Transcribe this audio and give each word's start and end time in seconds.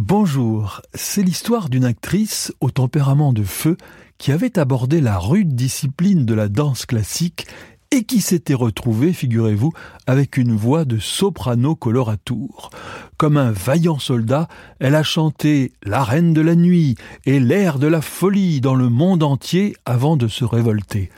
Bonjour, 0.00 0.80
c'est 0.94 1.24
l'histoire 1.24 1.68
d'une 1.68 1.84
actrice 1.84 2.52
au 2.60 2.70
tempérament 2.70 3.32
de 3.32 3.42
feu 3.42 3.76
qui 4.16 4.30
avait 4.30 4.56
abordé 4.56 5.00
la 5.00 5.18
rude 5.18 5.56
discipline 5.56 6.24
de 6.24 6.34
la 6.34 6.46
danse 6.46 6.86
classique 6.86 7.48
et 7.90 8.04
qui 8.04 8.20
s'était 8.20 8.54
retrouvée, 8.54 9.12
figurez-vous, 9.12 9.72
avec 10.06 10.36
une 10.36 10.54
voix 10.54 10.84
de 10.84 11.00
soprano 11.00 11.74
coloratour. 11.74 12.70
Comme 13.16 13.36
un 13.36 13.50
vaillant 13.50 13.98
soldat, 13.98 14.46
elle 14.78 14.94
a 14.94 15.02
chanté 15.02 15.72
La 15.82 16.04
Reine 16.04 16.32
de 16.32 16.42
la 16.42 16.54
Nuit 16.54 16.94
et 17.26 17.40
l'air 17.40 17.80
de 17.80 17.88
la 17.88 18.00
folie 18.00 18.60
dans 18.60 18.76
le 18.76 18.88
monde 18.88 19.24
entier 19.24 19.74
avant 19.84 20.16
de 20.16 20.28
se 20.28 20.44
révolter. 20.44 21.10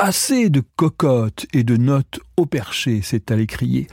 Assez 0.00 0.48
de 0.48 0.62
cocottes 0.76 1.46
et 1.52 1.64
de 1.64 1.76
notes 1.76 2.20
au 2.36 2.46
perché, 2.46 3.02
s'est-elle 3.02 3.40
écriée. 3.40 3.88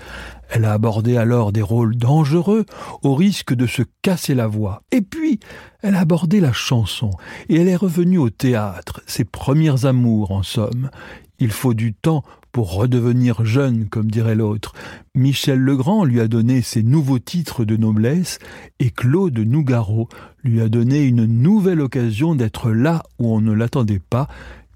Elle 0.51 0.65
a 0.65 0.73
abordé 0.73 1.17
alors 1.17 1.51
des 1.51 1.63
rôles 1.63 1.95
dangereux 1.95 2.67
au 3.01 3.15
risque 3.15 3.55
de 3.55 3.65
se 3.65 3.81
casser 4.03 4.35
la 4.35 4.45
voix. 4.45 4.83
Et 4.91 5.01
puis, 5.01 5.39
elle 5.81 5.95
a 5.95 6.01
abordé 6.01 6.39
la 6.39 6.53
chanson 6.53 7.09
et 7.49 7.55
elle 7.55 7.67
est 7.67 7.75
revenue 7.75 8.19
au 8.19 8.29
théâtre, 8.29 9.01
ses 9.07 9.25
premières 9.25 9.87
amours 9.87 10.29
en 10.29 10.43
somme. 10.43 10.91
Il 11.39 11.49
faut 11.49 11.73
du 11.73 11.95
temps 11.95 12.23
pour 12.51 12.75
redevenir 12.75 13.43
jeune, 13.43 13.89
comme 13.89 14.11
dirait 14.11 14.35
l'autre. 14.35 14.73
Michel 15.15 15.57
Legrand 15.57 16.05
lui 16.05 16.21
a 16.21 16.27
donné 16.27 16.61
ses 16.61 16.83
nouveaux 16.83 17.19
titres 17.19 17.65
de 17.65 17.77
noblesse 17.77 18.37
et 18.79 18.91
Claude 18.91 19.39
Nougaro 19.39 20.07
lui 20.43 20.61
a 20.61 20.69
donné 20.69 21.03
une 21.03 21.25
nouvelle 21.25 21.81
occasion 21.81 22.35
d'être 22.35 22.69
là 22.69 23.01
où 23.17 23.33
on 23.33 23.41
ne 23.41 23.53
l'attendait 23.53 23.99
pas 23.99 24.27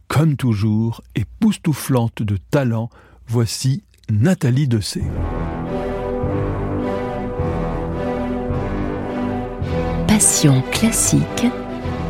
comme 0.10 0.36
toujours, 0.36 1.02
époustouflante 1.16 2.24
de 2.24 2.38
talent, 2.52 2.90
voici 3.28 3.84
Nathalie 4.10 4.68
Dessay. 4.68 5.04
Passion 10.08 10.62
classique 10.72 11.46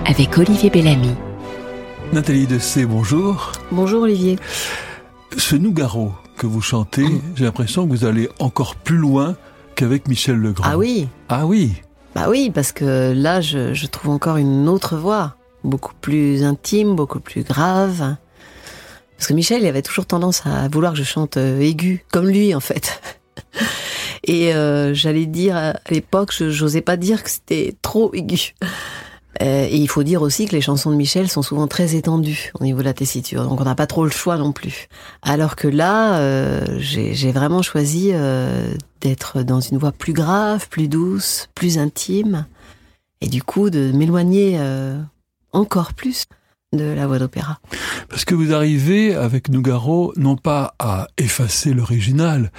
avec 0.05 0.35
Olivier 0.37 0.69
Bellamy. 0.69 1.13
Nathalie 2.13 2.47
Dessay, 2.47 2.85
bonjour. 2.85 3.51
Bonjour 3.71 4.03
Olivier. 4.03 4.39
Ce 5.37 5.55
Nougaro 5.55 6.13
que 6.37 6.47
vous 6.47 6.61
chantez, 6.61 7.05
j'ai 7.35 7.43
l'impression 7.43 7.85
que 7.85 7.91
vous 7.91 8.05
allez 8.05 8.29
encore 8.39 8.75
plus 8.75 8.97
loin 8.97 9.35
qu'avec 9.75 10.07
Michel 10.07 10.37
Legrand. 10.37 10.65
Ah 10.65 10.77
oui 10.77 11.09
Ah 11.27 11.45
oui 11.45 11.73
Bah 12.15 12.27
oui, 12.29 12.49
parce 12.51 12.71
que 12.71 13.13
là, 13.13 13.41
je, 13.41 13.73
je 13.73 13.85
trouve 13.87 14.11
encore 14.11 14.37
une 14.37 14.69
autre 14.69 14.95
voix 14.97 15.35
beaucoup 15.63 15.93
plus 16.01 16.43
intime, 16.43 16.95
beaucoup 16.95 17.19
plus 17.19 17.43
grave. 17.43 18.15
Parce 19.19 19.27
que 19.27 19.33
Michel, 19.33 19.61
il 19.61 19.67
avait 19.67 19.81
toujours 19.81 20.05
tendance 20.05 20.45
à 20.45 20.69
vouloir 20.69 20.93
que 20.93 20.99
je 20.99 21.03
chante 21.03 21.35
euh, 21.35 21.59
aigu, 21.59 22.05
comme 22.09 22.27
lui 22.27 22.55
en 22.55 22.61
fait. 22.61 23.01
Et 24.23 24.53
euh, 24.55 24.93
j'allais 24.93 25.25
dire 25.25 25.57
à 25.57 25.73
l'époque, 25.89 26.33
je 26.33 26.45
n'osais 26.45 26.81
pas 26.81 26.95
dire 26.95 27.21
que 27.21 27.29
c'était 27.29 27.75
trop 27.81 28.13
aigu. 28.13 28.53
Euh, 29.41 29.67
et 29.69 29.75
il 29.75 29.87
faut 29.87 30.03
dire 30.03 30.21
aussi 30.21 30.47
que 30.47 30.53
les 30.53 30.61
chansons 30.61 30.91
de 30.91 30.95
Michel 30.95 31.29
sont 31.29 31.41
souvent 31.41 31.67
très 31.67 31.95
étendues 31.95 32.51
au 32.59 32.63
niveau 32.63 32.79
de 32.79 32.85
la 32.85 32.93
tessiture, 32.93 33.47
donc 33.47 33.61
on 33.61 33.63
n'a 33.63 33.75
pas 33.75 33.87
trop 33.87 34.03
le 34.03 34.09
choix 34.09 34.37
non 34.37 34.51
plus. 34.51 34.87
Alors 35.21 35.55
que 35.55 35.67
là, 35.67 36.19
j'ai 36.79 37.31
vraiment 37.31 37.61
choisi 37.61 38.11
d'être 38.99 39.43
dans 39.43 39.61
une 39.61 39.77
voix 39.77 39.93
plus 39.93 40.13
grave, 40.13 40.67
plus 40.67 40.89
douce, 40.89 41.47
plus 41.55 41.77
intime, 41.77 42.47
et 43.21 43.27
du 43.27 43.41
coup 43.41 43.69
de 43.69 43.91
m'éloigner 43.93 44.59
encore 45.51 45.93
plus 45.93 46.25
de 46.73 46.83
la 46.83 47.07
voix 47.07 47.19
d'opéra. 47.19 47.59
Parce 48.09 48.25
que 48.25 48.35
vous 48.35 48.53
arrivez 48.53 49.15
avec 49.15 49.49
Nougaro 49.49 50.13
non 50.17 50.35
pas 50.35 50.75
à 50.79 51.07
effacer 51.17 51.73
l'original, 51.73 52.51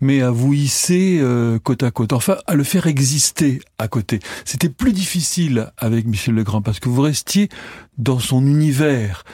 mais 0.00 0.22
à 0.22 0.30
vous 0.30 0.52
hisser 0.54 1.18
euh, 1.20 1.58
côte 1.58 1.82
à 1.82 1.90
côte, 1.90 2.12
enfin 2.12 2.38
à 2.46 2.54
le 2.54 2.64
faire 2.64 2.86
exister 2.86 3.60
à 3.78 3.88
côté. 3.88 4.20
C'était 4.44 4.68
plus 4.68 4.92
difficile 4.92 5.70
avec 5.76 6.06
Michel 6.06 6.34
Legrand 6.34 6.62
parce 6.62 6.80
que 6.80 6.88
vous 6.88 7.02
restiez 7.02 7.48
dans 7.98 8.18
son 8.18 8.46
univers. 8.46 9.24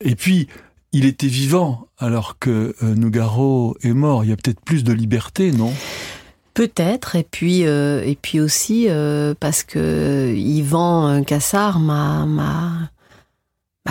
Et 0.00 0.14
puis, 0.14 0.48
il 0.92 1.04
était 1.04 1.26
vivant 1.26 1.86
alors 1.98 2.38
que 2.38 2.74
euh, 2.82 2.94
Nougaro 2.94 3.76
est 3.82 3.92
mort. 3.92 4.24
Il 4.24 4.30
y 4.30 4.32
a 4.32 4.36
peut-être 4.36 4.60
plus 4.60 4.84
de 4.84 4.92
liberté, 4.92 5.52
non? 5.52 5.72
Peut-être, 6.54 7.16
et 7.16 7.22
puis 7.22 7.66
euh, 7.66 8.02
et 8.04 8.14
puis 8.14 8.38
aussi 8.40 8.86
euh, 8.88 9.34
parce 9.38 9.62
que 9.62 10.34
Yvan 10.36 11.24
Cassard 11.24 11.78
m'a 11.78 12.26
m'a 12.26 12.90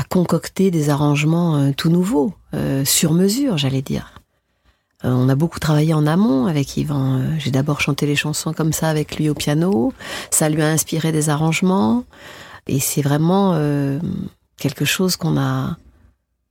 concocté 0.10 0.72
des 0.72 0.90
arrangements 0.90 1.58
euh, 1.58 1.72
tout 1.76 1.90
nouveaux, 1.90 2.34
euh, 2.54 2.86
sur 2.86 3.14
mesure, 3.14 3.58
j'allais 3.58 3.82
dire. 3.82 4.14
Euh, 5.06 5.10
on 5.12 5.30
a 5.30 5.36
beaucoup 5.36 5.60
travaillé 5.60 5.94
en 5.94 6.06
amont 6.06 6.46
avec 6.46 6.78
Yvan. 6.78 7.20
Euh, 7.20 7.36
J'ai 7.40 7.50
d'abord 7.52 7.82
chanté 7.82 8.06
les 8.06 8.16
chansons 8.16 8.54
comme 8.54 8.74
ça 8.74 8.90
avec 8.90 9.16
lui 9.16 9.30
au 9.30 9.34
piano. 9.34 9.94
Ça 10.30 10.50
lui 10.50 10.62
a 10.62 10.68
inspiré 10.68 11.12
des 11.12 11.30
arrangements, 11.30 12.04
et 12.68 12.80
c'est 12.80 13.02
vraiment 13.02 13.54
euh, 13.56 14.00
quelque 14.58 14.86
chose 14.86 15.16
qu'on 15.16 15.38
a 15.38 15.78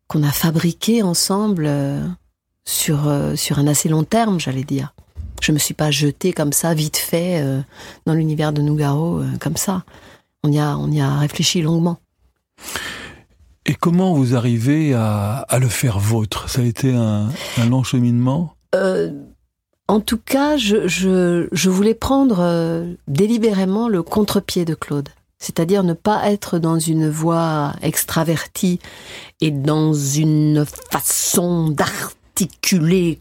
qu'on 0.08 0.24
a 0.24 0.32
fabriqué 0.32 1.02
ensemble 1.02 1.66
euh, 1.66 2.04
sur 2.64 3.08
euh, 3.08 3.36
sur 3.36 3.58
un 3.58 3.66
assez 3.68 3.88
long 3.88 4.02
terme, 4.02 4.40
j'allais 4.40 4.64
dire. 4.64 4.92
Je 5.40 5.52
me 5.52 5.58
suis 5.58 5.74
pas 5.74 5.90
jetée 5.90 6.32
comme 6.32 6.52
ça, 6.52 6.74
vite 6.74 6.96
fait, 6.96 7.40
euh, 7.42 7.60
dans 8.06 8.14
l'univers 8.14 8.52
de 8.52 8.62
Nougaro, 8.62 9.20
euh, 9.20 9.26
comme 9.40 9.56
ça. 9.56 9.84
On 10.44 10.52
y 10.52 10.58
a, 10.58 10.76
on 10.76 10.90
y 10.90 11.00
a 11.00 11.18
réfléchi 11.18 11.62
longuement. 11.62 11.98
Et 13.66 13.74
comment 13.74 14.14
vous 14.14 14.36
arrivez 14.36 14.94
à, 14.94 15.38
à 15.48 15.58
le 15.58 15.68
faire 15.68 15.98
vôtre? 15.98 16.48
Ça 16.48 16.60
a 16.60 16.64
été 16.64 16.94
un, 16.94 17.28
un 17.58 17.66
long 17.66 17.82
cheminement? 17.82 18.54
Euh, 18.74 19.10
en 19.88 20.00
tout 20.00 20.18
cas, 20.18 20.56
je, 20.56 20.86
je, 20.86 21.48
je 21.52 21.70
voulais 21.70 21.94
prendre 21.94 22.86
délibérément 23.08 23.88
le 23.88 24.02
contre-pied 24.02 24.64
de 24.64 24.74
Claude. 24.74 25.08
C'est-à-dire 25.38 25.84
ne 25.84 25.94
pas 25.94 26.30
être 26.30 26.58
dans 26.58 26.78
une 26.78 27.08
voix 27.08 27.72
extravertie 27.80 28.78
et 29.40 29.50
dans 29.50 29.94
une 29.94 30.66
façon 30.90 31.70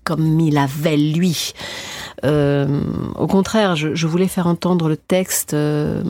comme 0.04 0.40
il 0.40 0.58
avait 0.58 0.98
lui. 0.98 1.54
Euh, 2.26 2.82
au 3.16 3.28
contraire, 3.28 3.76
je, 3.76 4.08
voulais 4.08 4.28
faire 4.28 4.48
entendre 4.48 4.90
le 4.90 4.98
texte 4.98 5.54
euh, 5.54 6.04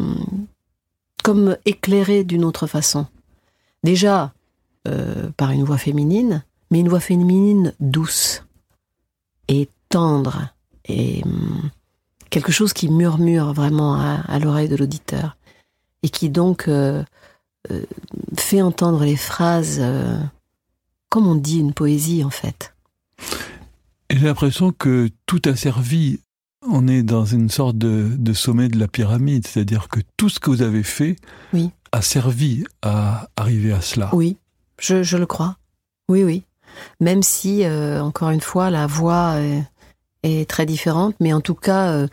comme 1.23 1.57
éclairé 1.65 2.23
d'une 2.23 2.45
autre 2.45 2.67
façon. 2.67 3.07
Déjà 3.83 4.33
euh, 4.87 5.29
par 5.37 5.51
une 5.51 5.63
voix 5.63 5.77
féminine, 5.77 6.43
mais 6.71 6.79
une 6.79 6.89
voix 6.89 6.99
féminine 6.99 7.73
douce 7.79 8.43
et 9.47 9.69
tendre 9.89 10.49
et 10.85 11.21
hum, 11.23 11.69
quelque 12.29 12.51
chose 12.51 12.73
qui 12.73 12.89
murmure 12.89 13.53
vraiment 13.53 13.95
à, 13.95 14.39
l'oreille 14.39 14.69
de 14.69 14.75
l'auditeur 14.75 15.37
et 16.03 16.09
qui 16.09 16.29
donc 16.29 16.69
fait 18.37 18.61
entendre 18.61 19.03
les 19.03 19.17
phrases 19.17 19.81
comme 21.09 21.27
on 21.27 21.35
dit 21.35 21.59
une 21.59 21.73
poésie 21.73 22.23
en 22.23 22.29
fait. 22.29 22.73
J'ai 24.11 24.19
l'impression 24.25 24.71
que 24.71 25.09
tout 25.25 25.41
a 25.45 25.55
servi. 25.55 26.19
On 26.67 26.87
est 26.87 27.03
dans 27.03 27.25
une 27.25 27.49
sorte 27.49 27.77
de, 27.77 28.09
de 28.17 28.33
sommet 28.33 28.67
de 28.67 28.77
la 28.79 28.87
pyramide, 28.87 29.47
c'est-à-dire 29.47 29.87
que 29.87 29.99
tout 30.17 30.29
ce 30.29 30.39
que 30.39 30.49
vous 30.49 30.61
avez 30.61 30.83
fait 30.83 31.15
Oui. 31.53 31.71
a 31.91 32.01
servi 32.01 32.65
à 32.81 33.29
arriver 33.37 33.71
à 33.71 33.81
cela. 33.81 34.09
Oui, 34.13 34.37
je, 34.79 35.03
je 35.03 35.17
le 35.17 35.25
crois. 35.25 35.57
Oui, 36.09 36.23
oui. 36.23 36.43
Même 36.99 37.23
si, 37.23 37.63
euh, 37.63 38.01
encore 38.01 38.31
une 38.31 38.41
fois, 38.41 38.69
la 38.69 38.87
voix 38.87 39.35
est, 39.39 39.63
est 40.23 40.49
très 40.49 40.65
différente, 40.65 41.15
mais 41.19 41.31
en 41.33 41.41
tout 41.41 41.55
cas, 41.55 41.91
euh, 41.91 42.07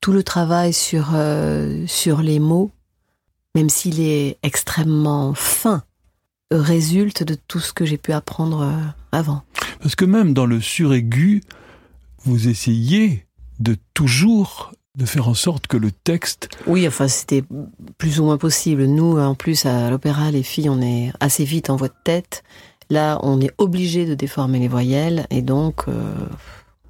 tout 0.00 0.12
le 0.12 0.22
travail 0.22 0.72
sur, 0.72 1.10
euh, 1.14 1.86
sur 1.86 2.20
les 2.20 2.40
mots, 2.40 2.70
même 3.54 3.68
s'il 3.68 4.00
est 4.00 4.38
extrêmement 4.42 5.34
fin, 5.34 5.84
euh, 6.52 6.60
résulte 6.60 7.22
de 7.22 7.36
tout 7.46 7.60
ce 7.60 7.72
que 7.72 7.84
j'ai 7.84 7.96
pu 7.98 8.12
apprendre 8.12 8.62
euh, 8.62 8.72
avant. 9.12 9.42
Parce 9.80 9.94
que 9.94 10.04
même 10.04 10.34
dans 10.34 10.46
le 10.46 10.60
suraigu, 10.60 11.42
vous 12.24 12.48
essayez 12.48 13.26
de 13.60 13.76
toujours 13.94 14.72
de 14.96 15.06
faire 15.06 15.28
en 15.28 15.34
sorte 15.34 15.66
que 15.66 15.76
le 15.76 15.90
texte 15.90 16.48
Oui, 16.66 16.86
enfin, 16.86 17.08
c'était 17.08 17.42
plus 17.98 18.20
ou 18.20 18.24
moins 18.24 18.38
possible. 18.38 18.84
Nous, 18.84 19.18
en 19.18 19.34
plus, 19.34 19.66
à 19.66 19.90
l'opéra, 19.90 20.30
les 20.30 20.42
filles, 20.42 20.68
on 20.68 20.80
est 20.80 21.12
assez 21.20 21.44
vite 21.44 21.68
en 21.68 21.76
voix 21.76 21.88
de 21.88 21.94
tête. 22.04 22.44
Là, 22.90 23.18
on 23.22 23.40
est 23.40 23.50
obligé 23.58 24.06
de 24.06 24.14
déformer 24.14 24.60
les 24.60 24.68
voyelles, 24.68 25.26
et 25.30 25.42
donc, 25.42 25.88
euh, 25.88 26.14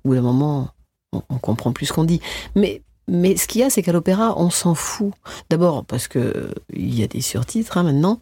au 0.04 0.08
bout 0.08 0.14
d'un 0.16 0.22
moment, 0.22 0.70
on, 1.12 1.22
on 1.30 1.38
comprend 1.38 1.72
plus 1.72 1.86
ce 1.86 1.92
qu'on 1.92 2.04
dit. 2.04 2.20
Mais, 2.54 2.82
mais 3.08 3.36
ce 3.36 3.46
qu'il 3.46 3.62
y 3.62 3.64
a, 3.64 3.70
c'est 3.70 3.82
qu'à 3.82 3.92
l'opéra, 3.92 4.34
on 4.38 4.50
s'en 4.50 4.74
fout. 4.74 5.12
D'abord, 5.48 5.84
parce 5.84 6.08
que 6.08 6.18
euh, 6.18 6.50
il 6.74 6.98
y 6.98 7.02
a 7.02 7.06
des 7.06 7.22
surtitres 7.22 7.78
hein, 7.78 7.84
maintenant, 7.84 8.20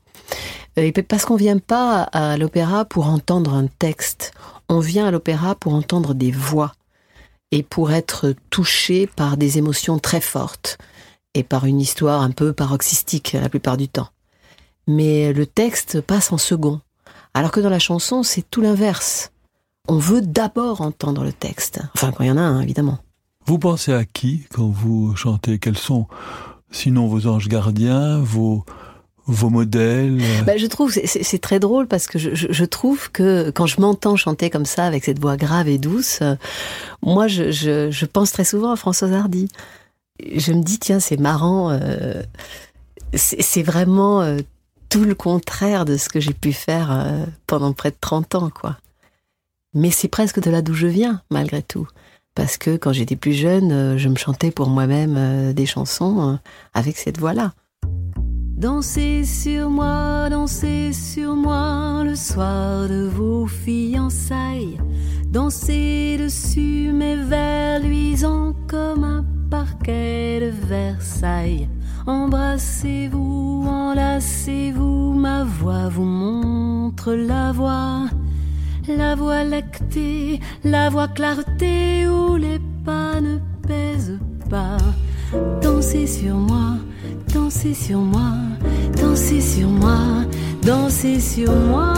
puis 0.74 0.92
parce 1.02 1.24
qu'on 1.24 1.36
vient 1.36 1.58
pas 1.58 2.02
à 2.02 2.36
l'opéra 2.36 2.84
pour 2.84 3.06
entendre 3.06 3.54
un 3.54 3.66
texte. 3.66 4.32
On 4.68 4.80
vient 4.80 5.06
à 5.06 5.10
l'opéra 5.10 5.54
pour 5.54 5.74
entendre 5.74 6.14
des 6.14 6.30
voix 6.30 6.72
et 7.50 7.62
pour 7.62 7.92
être 7.92 8.34
touché 8.50 9.06
par 9.06 9.36
des 9.36 9.58
émotions 9.58 9.98
très 9.98 10.20
fortes 10.20 10.78
et 11.34 11.42
par 11.42 11.66
une 11.66 11.80
histoire 11.80 12.22
un 12.22 12.30
peu 12.30 12.52
paroxystique 12.52 13.32
la 13.32 13.48
plupart 13.48 13.76
du 13.76 13.88
temps. 13.88 14.08
Mais 14.86 15.32
le 15.32 15.46
texte 15.46 16.00
passe 16.00 16.32
en 16.32 16.38
second. 16.38 16.80
Alors 17.34 17.50
que 17.50 17.60
dans 17.60 17.70
la 17.70 17.78
chanson, 17.78 18.22
c'est 18.22 18.48
tout 18.50 18.60
l'inverse. 18.60 19.32
On 19.88 19.96
veut 19.98 20.22
d'abord 20.22 20.80
entendre 20.80 21.24
le 21.24 21.32
texte. 21.32 21.80
Enfin, 21.94 22.12
quand 22.12 22.24
il 22.24 22.28
y 22.28 22.30
en 22.30 22.36
a 22.36 22.42
un, 22.42 22.60
évidemment. 22.60 22.98
Vous 23.46 23.58
pensez 23.58 23.92
à 23.92 24.04
qui 24.04 24.46
quand 24.50 24.68
vous 24.68 25.16
chantez? 25.16 25.58
Quels 25.58 25.78
sont 25.78 26.06
Sinon, 26.70 27.06
vos 27.06 27.26
anges 27.26 27.48
gardiens, 27.48 28.18
vos, 28.20 28.64
vos 29.26 29.50
modèles 29.50 30.20
ben, 30.44 30.58
Je 30.58 30.66
trouve, 30.66 30.92
c'est 30.92 31.40
très 31.40 31.60
drôle 31.60 31.86
parce 31.86 32.06
que 32.06 32.18
je, 32.18 32.64
trouve 32.64 33.10
que 33.10 33.50
quand 33.50 33.66
je 33.66 33.80
m'entends 33.80 34.16
chanter 34.16 34.50
comme 34.50 34.66
ça, 34.66 34.84
avec 34.84 35.04
cette 35.04 35.20
voix 35.20 35.36
grave 35.36 35.68
et 35.68 35.78
douce, 35.78 36.18
euh, 36.22 36.34
moi, 37.02 37.28
je, 37.28 38.04
pense 38.06 38.32
très 38.32 38.44
souvent 38.44 38.72
à 38.72 38.76
Françoise 38.76 39.12
Hardy. 39.12 39.48
Je 40.34 40.52
me 40.52 40.62
dis, 40.62 40.78
tiens, 40.78 41.00
c'est 41.00 41.18
marrant, 41.18 41.70
euh, 41.70 42.22
c'est 43.14 43.62
vraiment 43.62 44.22
euh, 44.22 44.38
tout 44.88 45.04
le 45.04 45.14
contraire 45.14 45.84
de 45.84 45.96
ce 45.96 46.08
que 46.08 46.20
j'ai 46.20 46.34
pu 46.34 46.52
faire 46.52 47.06
pendant 47.46 47.72
près 47.72 47.90
de 47.90 47.96
30 48.00 48.34
ans, 48.34 48.50
quoi. 48.50 48.76
Mais 49.74 49.90
c'est 49.90 50.08
presque 50.08 50.40
de 50.40 50.50
là 50.50 50.60
d'où 50.60 50.74
je 50.74 50.86
viens, 50.86 51.22
malgré 51.30 51.62
tout. 51.62 51.88
Parce 52.34 52.58
que 52.58 52.76
quand 52.76 52.92
j'étais 52.92 53.16
plus 53.16 53.32
jeune, 53.32 53.96
je 53.96 54.08
me 54.08 54.16
chantais 54.16 54.50
pour 54.50 54.68
moi-même 54.68 55.52
des 55.54 55.64
chansons 55.64 56.38
avec 56.74 56.98
cette 56.98 57.18
voix-là. 57.18 57.52
Dansez 58.56 59.24
sur 59.24 59.70
moi, 59.70 60.28
dansez 60.30 60.92
sur 60.92 61.34
moi 61.34 62.02
le 62.04 62.14
soir 62.14 62.88
de 62.88 63.08
vos 63.08 63.46
fiançailles. 63.46 64.78
Dansez 65.26 66.18
dessus 66.18 66.92
mes 66.92 67.16
vers 67.16 67.80
luisants 67.80 68.54
comme 68.68 69.04
un 69.04 69.24
parquet 69.50 70.40
de 70.40 70.66
Versailles. 70.66 71.68
Embrassez-vous, 72.06 73.64
enlacez-vous, 73.66 75.12
ma 75.12 75.44
voix 75.44 75.88
vous 75.88 76.04
montre 76.04 77.14
la 77.14 77.52
voie. 77.52 78.08
La 78.86 79.14
voie 79.14 79.44
lactée, 79.44 80.40
la 80.62 80.90
voie 80.90 81.08
clarté 81.08 82.06
où 82.06 82.36
les 82.36 82.60
pas 82.84 83.20
ne 83.20 83.38
pèsent 83.66 84.18
pas. 84.50 84.76
Dansez 85.62 86.06
sur 86.06 86.34
moi 86.34 86.76
Dansez 87.34 87.72
sur 87.72 87.98
moi, 88.00 88.32
dansez 89.00 89.40
sur 89.40 89.68
moi, 89.68 89.98
dansez 90.62 91.18
sur 91.18 91.50
moi. 91.50 91.94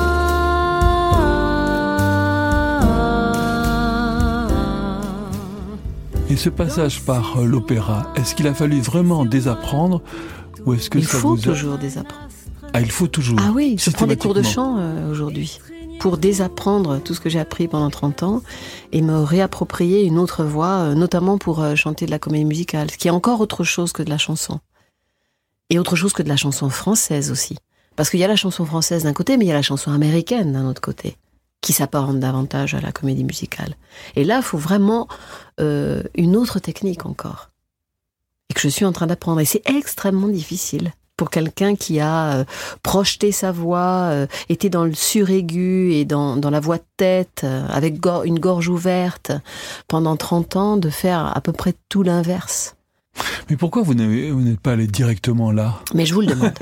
Et 6.30 6.36
ce 6.36 6.48
passage 6.48 7.00
par 7.02 7.38
euh, 7.38 7.46
l'opéra, 7.46 8.12
est-ce 8.14 8.36
qu'il 8.36 8.46
a 8.46 8.54
fallu 8.54 8.80
vraiment 8.80 9.24
désapprendre 9.24 10.02
ou 10.66 10.74
est-ce 10.74 10.88
que 10.88 10.98
il 10.98 11.06
ça 11.06 11.18
faut 11.18 11.34
vous 11.34 11.42
toujours 11.42 11.78
désapprendre 11.78 12.28
Ah, 12.72 12.80
il 12.80 12.90
faut 12.92 13.08
toujours. 13.08 13.38
Ah 13.42 13.50
oui, 13.52 13.74
je 13.78 13.90
prends 13.90 14.06
des 14.06 14.16
cours 14.16 14.34
de 14.34 14.42
chant 14.42 14.76
euh, 14.78 15.10
aujourd'hui 15.10 15.58
pour 15.98 16.16
désapprendre 16.16 17.00
tout 17.00 17.14
ce 17.14 17.20
que 17.20 17.28
j'ai 17.28 17.40
appris 17.40 17.66
pendant 17.66 17.90
30 17.90 18.22
ans 18.22 18.42
et 18.92 19.02
me 19.02 19.18
réapproprier 19.18 20.04
une 20.04 20.18
autre 20.18 20.44
voix, 20.44 20.78
euh, 20.78 20.94
notamment 20.94 21.38
pour 21.38 21.64
chanter 21.76 22.06
de 22.06 22.12
la 22.12 22.20
comédie 22.20 22.44
musicale, 22.44 22.90
ce 22.92 22.98
qui 22.98 23.08
est 23.08 23.12
encore 23.12 23.40
autre 23.40 23.64
chose 23.64 23.92
que 23.92 24.04
de 24.04 24.10
la 24.10 24.18
chanson. 24.18 24.60
Et 25.74 25.78
autre 25.80 25.96
chose 25.96 26.12
que 26.12 26.22
de 26.22 26.28
la 26.28 26.36
chanson 26.36 26.70
française 26.70 27.32
aussi. 27.32 27.56
Parce 27.96 28.08
qu'il 28.08 28.20
y 28.20 28.24
a 28.24 28.28
la 28.28 28.36
chanson 28.36 28.64
française 28.64 29.02
d'un 29.02 29.12
côté, 29.12 29.36
mais 29.36 29.44
il 29.44 29.48
y 29.48 29.50
a 29.50 29.54
la 29.54 29.60
chanson 29.62 29.90
américaine 29.90 30.52
d'un 30.52 30.68
autre 30.68 30.80
côté, 30.80 31.16
qui 31.62 31.72
s'apparente 31.72 32.20
davantage 32.20 32.74
à 32.74 32.80
la 32.80 32.92
comédie 32.92 33.24
musicale. 33.24 33.74
Et 34.14 34.22
là, 34.22 34.36
il 34.36 34.44
faut 34.44 34.56
vraiment 34.56 35.08
euh, 35.60 36.04
une 36.14 36.36
autre 36.36 36.60
technique 36.60 37.06
encore. 37.06 37.50
Et 38.50 38.54
que 38.54 38.60
je 38.60 38.68
suis 38.68 38.84
en 38.84 38.92
train 38.92 39.08
d'apprendre. 39.08 39.40
Et 39.40 39.44
c'est 39.44 39.68
extrêmement 39.68 40.28
difficile 40.28 40.92
pour 41.16 41.28
quelqu'un 41.28 41.74
qui 41.74 41.98
a 41.98 42.34
euh, 42.34 42.44
projeté 42.84 43.32
sa 43.32 43.50
voix, 43.50 44.10
euh, 44.12 44.28
été 44.48 44.70
dans 44.70 44.84
le 44.84 44.94
suraigu 44.94 45.92
et 45.94 46.04
dans, 46.04 46.36
dans 46.36 46.50
la 46.50 46.60
voix 46.60 46.78
de 46.78 46.86
tête, 46.96 47.44
avec 47.68 47.94
une 48.24 48.38
gorge 48.38 48.68
ouverte 48.68 49.32
pendant 49.88 50.16
30 50.16 50.54
ans, 50.54 50.76
de 50.76 50.88
faire 50.88 51.36
à 51.36 51.40
peu 51.40 51.50
près 51.50 51.74
tout 51.88 52.04
l'inverse. 52.04 52.76
Mais 53.50 53.56
pourquoi 53.56 53.82
vous 53.82 53.94
n'êtes 53.94 54.60
pas 54.60 54.72
allé 54.72 54.86
directement 54.86 55.52
là? 55.52 55.80
Mais 55.94 56.06
je 56.06 56.14
vous 56.14 56.20
le 56.20 56.28
demande. 56.28 56.54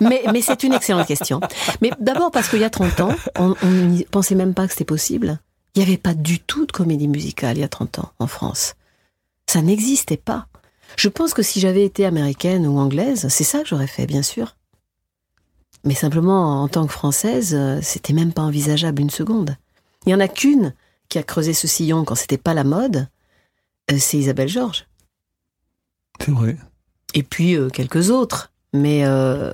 mais, 0.00 0.22
c'est 0.40 0.62
une 0.62 0.72
excellente 0.72 1.06
question. 1.06 1.40
Mais 1.80 1.90
d'abord 2.00 2.30
parce 2.30 2.48
qu'il 2.48 2.60
y 2.60 2.64
a 2.64 2.70
30 2.70 3.00
ans, 3.00 3.14
on 3.36 3.54
n'y 3.66 4.04
pensait 4.04 4.34
même 4.34 4.54
pas 4.54 4.66
que 4.66 4.72
c'était 4.72 4.84
possible. 4.84 5.38
Il 5.74 5.80
n'y 5.80 5.88
avait 5.88 5.98
pas 5.98 6.14
du 6.14 6.40
tout 6.40 6.66
de 6.66 6.72
comédie 6.72 7.08
musicale 7.08 7.58
il 7.58 7.60
y 7.60 7.64
a 7.64 7.68
30 7.68 7.98
ans 7.98 8.12
en 8.18 8.26
France. 8.26 8.74
Ça 9.46 9.62
n'existait 9.62 10.16
pas. 10.16 10.46
Je 10.96 11.08
pense 11.08 11.34
que 11.34 11.42
si 11.42 11.60
j'avais 11.60 11.84
été 11.84 12.06
américaine 12.06 12.66
ou 12.66 12.78
anglaise, 12.78 13.26
c'est 13.28 13.44
ça 13.44 13.60
que 13.60 13.68
j'aurais 13.68 13.86
fait, 13.86 14.06
bien 14.06 14.22
sûr. 14.22 14.56
Mais 15.84 15.94
simplement, 15.94 16.62
en 16.62 16.68
tant 16.68 16.86
que 16.86 16.92
française, 16.92 17.58
c'était 17.82 18.12
même 18.12 18.32
pas 18.32 18.42
envisageable 18.42 19.02
une 19.02 19.10
seconde. 19.10 19.56
Il 20.06 20.10
y 20.10 20.14
en 20.14 20.20
a 20.20 20.28
qu'une 20.28 20.72
qui 21.08 21.18
a 21.18 21.22
creusé 21.22 21.52
ce 21.52 21.66
sillon 21.66 22.04
quand 22.04 22.14
c'était 22.14 22.38
pas 22.38 22.54
la 22.54 22.64
mode, 22.64 23.08
euh, 23.90 23.96
c'est 23.98 24.18
Isabelle 24.18 24.48
Georges. 24.48 24.86
C'est 26.24 26.32
vrai. 26.32 26.56
Et 27.14 27.22
puis 27.22 27.56
euh, 27.56 27.68
quelques 27.68 28.10
autres. 28.10 28.50
Mais, 28.72 29.02
euh, 29.04 29.52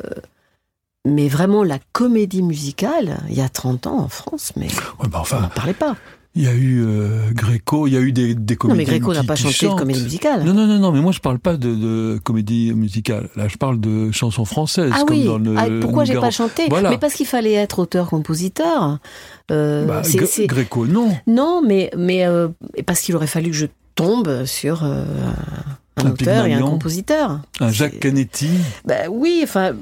mais 1.07 1.29
vraiment, 1.29 1.65
la 1.65 1.79
comédie 1.93 2.43
musicale, 2.43 3.21
il 3.29 3.37
y 3.37 3.41
a 3.41 3.49
30 3.49 3.87
ans 3.87 3.99
en 4.01 4.09
France, 4.09 4.53
mais 4.57 4.69
bah 5.01 5.19
enfin, 5.21 5.39
on 5.39 5.43
n'en 5.43 5.49
parlait 5.49 5.75
pas. 5.75 5.97
Il 6.35 6.43
y 6.43 6.49
a 6.49 6.55
eu 6.55 6.83
euh, 6.83 7.31
Gréco, 7.33 7.87
il 7.87 7.93
y 7.93 7.97
a 7.97 8.01
eu 8.01 8.11
des, 8.11 8.35
des 8.35 8.57
comédies. 8.57 8.79
Non, 8.79 8.85
mais 8.85 8.85
Gréco 8.87 9.13
n'a 9.13 9.23
pas 9.23 9.37
chanté 9.37 9.69
de 9.69 9.75
comédie 9.75 10.03
musicale. 10.03 10.45
Non, 10.45 10.55
non, 10.55 10.67
non, 10.67 10.79
non, 10.79 10.91
mais 10.91 11.03
moi 11.03 11.13
je 11.13 11.19
parle 11.21 11.39
pas 11.39 11.59
de, 11.59 11.75
de 11.75 12.21
comédie 12.25 12.73
musicale. 12.73 13.29
Là, 13.37 13.49
je 13.49 13.59
parle 13.59 13.79
de 13.79 14.11
chansons 14.13 14.47
françaises. 14.47 14.93
Ah 14.95 15.03
comme 15.07 15.19
oui. 15.19 15.27
Dans 15.27 15.37
le, 15.37 15.55
ah, 15.59 15.67
pourquoi 15.83 16.05
j'ai 16.05 16.15
pas 16.15 16.31
chanté? 16.31 16.69
Mais 16.71 16.97
parce 16.97 17.13
qu'il 17.13 17.27
fallait 17.27 17.53
être 17.53 17.81
auteur-compositeur. 17.81 18.99
Euh, 19.51 19.85
bah, 19.85 20.03
Gréco, 20.47 20.87
non. 20.87 21.15
Non, 21.27 21.61
mais 21.63 21.91
mais 21.99 22.25
euh, 22.25 22.49
parce 22.87 23.01
qu'il 23.03 23.15
aurait 23.15 23.27
fallu 23.27 23.51
que 23.51 23.57
je 23.57 23.67
tombe 23.95 24.47
sur 24.47 24.87
un, 25.97 26.11
auteur 26.11 26.47
et 26.47 26.55
un 26.55 26.63
compositeur. 26.63 27.41
Un 27.61 27.71
Jacques 27.71 28.01
Canetti 28.01 28.51
bah, 28.85 29.09
Oui, 29.11 29.41
enfin, 29.43 29.73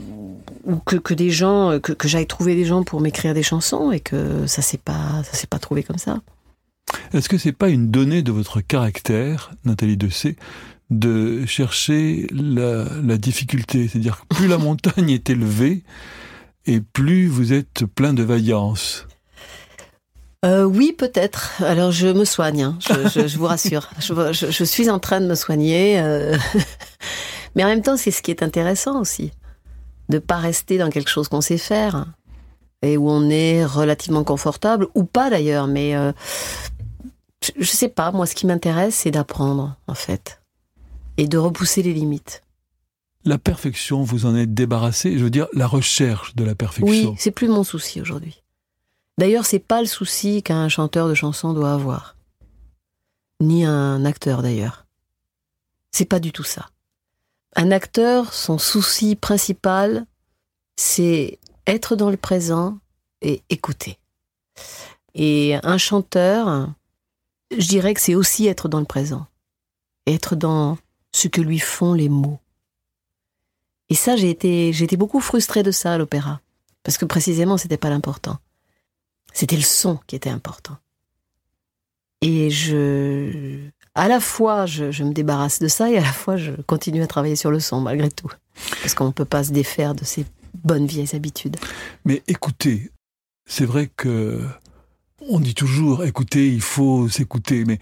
ou 0.64 0.76
que, 0.76 0.96
que 0.96 1.14
des 1.14 1.30
gens, 1.30 1.78
que, 1.80 1.92
que 1.92 2.08
j'aille 2.08 2.26
trouver 2.26 2.54
des 2.54 2.64
gens 2.64 2.82
pour 2.82 3.00
m'écrire 3.00 3.34
des 3.34 3.42
chansons 3.42 3.92
et 3.92 4.00
que 4.00 4.46
ça 4.46 4.62
s'est 4.62 4.78
pas, 4.78 5.22
ça 5.24 5.34
s'est 5.34 5.46
pas 5.46 5.58
trouvé 5.58 5.82
comme 5.82 5.98
ça. 5.98 6.20
Est-ce 7.12 7.28
que 7.28 7.38
c'est 7.38 7.52
pas 7.52 7.68
une 7.68 7.90
donnée 7.90 8.22
de 8.22 8.32
votre 8.32 8.60
caractère, 8.60 9.52
Nathalie 9.64 9.96
Dessay, 9.96 10.36
de 10.90 11.46
chercher 11.46 12.26
la, 12.32 12.84
la 13.02 13.16
difficulté? 13.16 13.88
C'est-à-dire 13.88 14.20
que 14.20 14.34
plus 14.34 14.48
la 14.48 14.58
montagne 14.58 15.10
est 15.10 15.30
élevée, 15.30 15.84
et 16.66 16.80
plus 16.80 17.26
vous 17.26 17.52
êtes 17.52 17.84
plein 17.86 18.12
de 18.12 18.22
vaillance. 18.22 19.06
Euh, 20.44 20.64
oui, 20.64 20.94
peut-être. 20.96 21.62
Alors, 21.62 21.92
je 21.92 22.08
me 22.08 22.24
soigne, 22.24 22.62
hein. 22.62 22.78
je, 22.80 23.26
je, 23.26 23.36
vous 23.36 23.46
rassure. 23.46 23.90
Je, 24.00 24.32
je, 24.50 24.64
suis 24.64 24.88
en 24.88 24.98
train 24.98 25.20
de 25.20 25.26
me 25.26 25.34
soigner. 25.34 26.00
Euh... 26.00 26.36
Mais 27.54 27.64
en 27.64 27.68
même 27.68 27.82
temps, 27.82 27.96
c'est 27.96 28.10
ce 28.10 28.22
qui 28.22 28.30
est 28.30 28.42
intéressant 28.42 29.00
aussi. 29.00 29.32
De 30.08 30.18
pas 30.18 30.38
rester 30.38 30.78
dans 30.78 30.88
quelque 30.88 31.10
chose 31.10 31.28
qu'on 31.28 31.42
sait 31.42 31.58
faire. 31.58 32.06
Et 32.82 32.96
où 32.96 33.10
on 33.10 33.28
est 33.28 33.64
relativement 33.64 34.24
confortable, 34.24 34.86
ou 34.94 35.04
pas 35.04 35.28
d'ailleurs. 35.28 35.66
Mais 35.66 35.94
euh... 35.94 36.12
je 37.58 37.66
sais 37.66 37.88
pas, 37.88 38.10
moi, 38.10 38.24
ce 38.24 38.34
qui 38.34 38.46
m'intéresse, 38.46 38.94
c'est 38.94 39.10
d'apprendre, 39.10 39.76
en 39.86 39.94
fait. 39.94 40.40
Et 41.18 41.28
de 41.28 41.36
repousser 41.36 41.82
les 41.82 41.92
limites. 41.92 42.42
La 43.26 43.36
perfection, 43.36 44.02
vous 44.02 44.24
en 44.24 44.34
êtes 44.34 44.54
débarrassé 44.54 45.18
Je 45.18 45.24
veux 45.24 45.30
dire, 45.30 45.48
la 45.52 45.66
recherche 45.66 46.34
de 46.34 46.44
la 46.44 46.54
perfection. 46.54 47.10
Oui, 47.10 47.14
c'est 47.18 47.30
plus 47.30 47.48
mon 47.48 47.64
souci 47.64 48.00
aujourd'hui. 48.00 48.39
D'ailleurs, 49.18 49.44
c'est 49.44 49.58
pas 49.58 49.80
le 49.80 49.86
souci 49.86 50.42
qu'un 50.42 50.68
chanteur 50.68 51.08
de 51.08 51.14
chanson 51.14 51.52
doit 51.52 51.72
avoir. 51.72 52.16
Ni 53.40 53.64
un 53.64 54.04
acteur 54.04 54.42
d'ailleurs. 54.42 54.86
C'est 55.92 56.04
pas 56.04 56.20
du 56.20 56.32
tout 56.32 56.44
ça. 56.44 56.70
Un 57.56 57.70
acteur, 57.70 58.32
son 58.32 58.58
souci 58.58 59.16
principal, 59.16 60.06
c'est 60.76 61.38
être 61.66 61.96
dans 61.96 62.10
le 62.10 62.16
présent 62.16 62.78
et 63.22 63.42
écouter. 63.50 63.98
Et 65.14 65.56
un 65.62 65.78
chanteur, 65.78 66.68
je 67.50 67.66
dirais 67.66 67.94
que 67.94 68.00
c'est 68.00 68.14
aussi 68.14 68.46
être 68.46 68.68
dans 68.68 68.78
le 68.78 68.84
présent. 68.84 69.26
Être 70.06 70.36
dans 70.36 70.78
ce 71.12 71.28
que 71.28 71.40
lui 71.40 71.58
font 71.58 71.92
les 71.92 72.08
mots. 72.08 72.38
Et 73.88 73.94
ça, 73.94 74.16
j'ai 74.16 74.30
été, 74.30 74.72
j'ai 74.72 74.84
été 74.84 74.96
beaucoup 74.96 75.20
frustrée 75.20 75.64
de 75.64 75.72
ça 75.72 75.92
à 75.92 75.98
l'opéra. 75.98 76.40
Parce 76.84 76.96
que 76.96 77.04
précisément, 77.04 77.56
c'était 77.56 77.76
pas 77.76 77.90
l'important. 77.90 78.38
C'était 79.32 79.56
le 79.56 79.62
son 79.62 79.98
qui 80.06 80.16
était 80.16 80.30
important. 80.30 80.76
Et 82.22 82.50
je, 82.50 83.58
à 83.94 84.08
la 84.08 84.20
fois, 84.20 84.66
je, 84.66 85.02
me 85.02 85.12
débarrasse 85.12 85.58
de 85.58 85.68
ça 85.68 85.90
et 85.90 85.96
à 85.96 86.02
la 86.02 86.12
fois, 86.12 86.36
je 86.36 86.52
continue 86.66 87.02
à 87.02 87.06
travailler 87.06 87.36
sur 87.36 87.50
le 87.50 87.60
son 87.60 87.80
malgré 87.80 88.10
tout. 88.10 88.30
Parce 88.82 88.94
qu'on 88.94 89.06
ne 89.06 89.12
peut 89.12 89.24
pas 89.24 89.44
se 89.44 89.52
défaire 89.52 89.94
de 89.94 90.04
ces 90.04 90.26
bonnes 90.62 90.86
vieilles 90.86 91.14
habitudes. 91.14 91.56
Mais 92.04 92.22
écoutez, 92.28 92.90
c'est 93.46 93.64
vrai 93.64 93.90
que 93.96 94.46
on 95.28 95.40
dit 95.40 95.54
toujours, 95.54 96.04
écoutez, 96.04 96.48
il 96.48 96.62
faut 96.62 97.08
s'écouter, 97.08 97.64
mais 97.64 97.78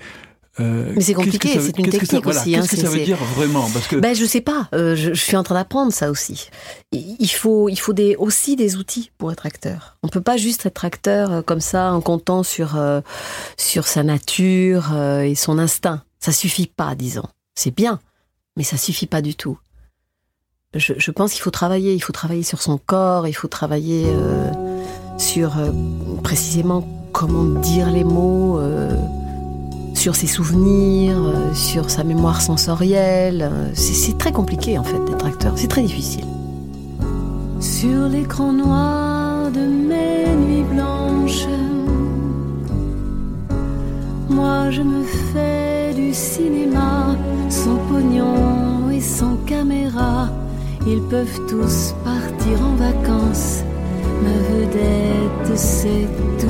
euh, 0.60 0.92
mais 0.94 1.02
c'est 1.02 1.14
compliqué, 1.14 1.60
c'est 1.60 1.78
une 1.78 1.88
technique 1.88 2.26
aussi. 2.26 2.52
Qu'est-ce 2.52 2.68
que 2.68 2.76
ça 2.76 2.88
veut 2.88 3.04
dire 3.04 3.22
vraiment 3.36 3.68
Parce 3.72 3.86
que 3.86 3.96
ben 3.96 4.14
je 4.14 4.24
sais 4.24 4.40
pas. 4.40 4.68
Euh, 4.74 4.96
je, 4.96 5.12
suis 5.12 5.36
en 5.36 5.42
train 5.42 5.54
d'apprendre 5.54 5.92
ça 5.92 6.10
aussi. 6.10 6.48
Il 6.92 7.28
faut, 7.28 7.68
il 7.68 7.78
faut 7.78 7.92
des, 7.92 8.16
aussi 8.16 8.56
des 8.56 8.76
outils 8.76 9.10
pour 9.18 9.30
être 9.32 9.46
acteur. 9.46 9.96
On 10.02 10.08
peut 10.08 10.20
pas 10.20 10.36
juste 10.36 10.66
être 10.66 10.84
acteur 10.84 11.32
euh, 11.32 11.42
comme 11.42 11.60
ça 11.60 11.92
en 11.92 12.00
comptant 12.00 12.42
sur 12.42 12.78
sur 13.56 13.86
sa 13.86 14.02
nature 14.02 14.94
et 15.22 15.34
son 15.34 15.58
instinct. 15.58 16.02
Ça 16.20 16.32
suffit 16.32 16.66
pas, 16.66 16.94
disons. 16.94 17.26
C'est 17.54 17.74
bien, 17.74 18.00
mais 18.56 18.64
ça 18.64 18.76
suffit 18.76 19.06
pas 19.06 19.22
du 19.22 19.34
tout. 19.34 19.58
je, 20.74 21.10
pense 21.10 21.32
qu'il 21.32 21.42
faut 21.42 21.50
travailler, 21.50 21.94
il 21.94 22.00
faut 22.00 22.12
travailler 22.12 22.42
sur 22.42 22.60
son 22.62 22.78
corps, 22.78 23.26
il 23.28 23.32
faut 23.32 23.48
travailler 23.48 24.06
sur 25.18 25.56
précisément 26.22 26.86
comment 27.12 27.60
dire 27.60 27.90
les 27.90 28.04
mots, 28.04 28.60
sur 29.98 30.14
ses 30.14 30.28
souvenirs, 30.28 31.16
sur 31.54 31.90
sa 31.90 32.04
mémoire 32.04 32.40
sensorielle. 32.40 33.50
C'est 33.74 34.16
très 34.16 34.30
compliqué 34.30 34.78
en 34.78 34.84
fait 34.84 34.98
d'être 35.04 35.26
acteur, 35.26 35.54
c'est 35.56 35.66
très 35.66 35.82
difficile. 35.82 36.24
Sur 37.58 38.08
l'écran 38.08 38.52
noir 38.52 39.50
de 39.50 39.60
mes 39.60 40.36
nuits 40.36 40.64
blanches, 40.72 41.48
moi 44.30 44.70
je 44.70 44.82
me 44.82 45.02
fais 45.02 45.92
du 45.94 46.14
cinéma 46.14 47.16
sans 47.48 47.76
pognon 47.90 48.90
et 48.92 49.00
sans 49.00 49.36
caméra 49.46 50.28
ils 50.86 51.02
peuvent 51.02 51.40
tous 51.48 51.94
partir 52.04 52.64
en 52.64 52.76
vacances. 52.76 53.64
Ma 54.22 54.30
vedette, 54.30 55.56
c'est 55.58 56.08
toujours 56.38 56.47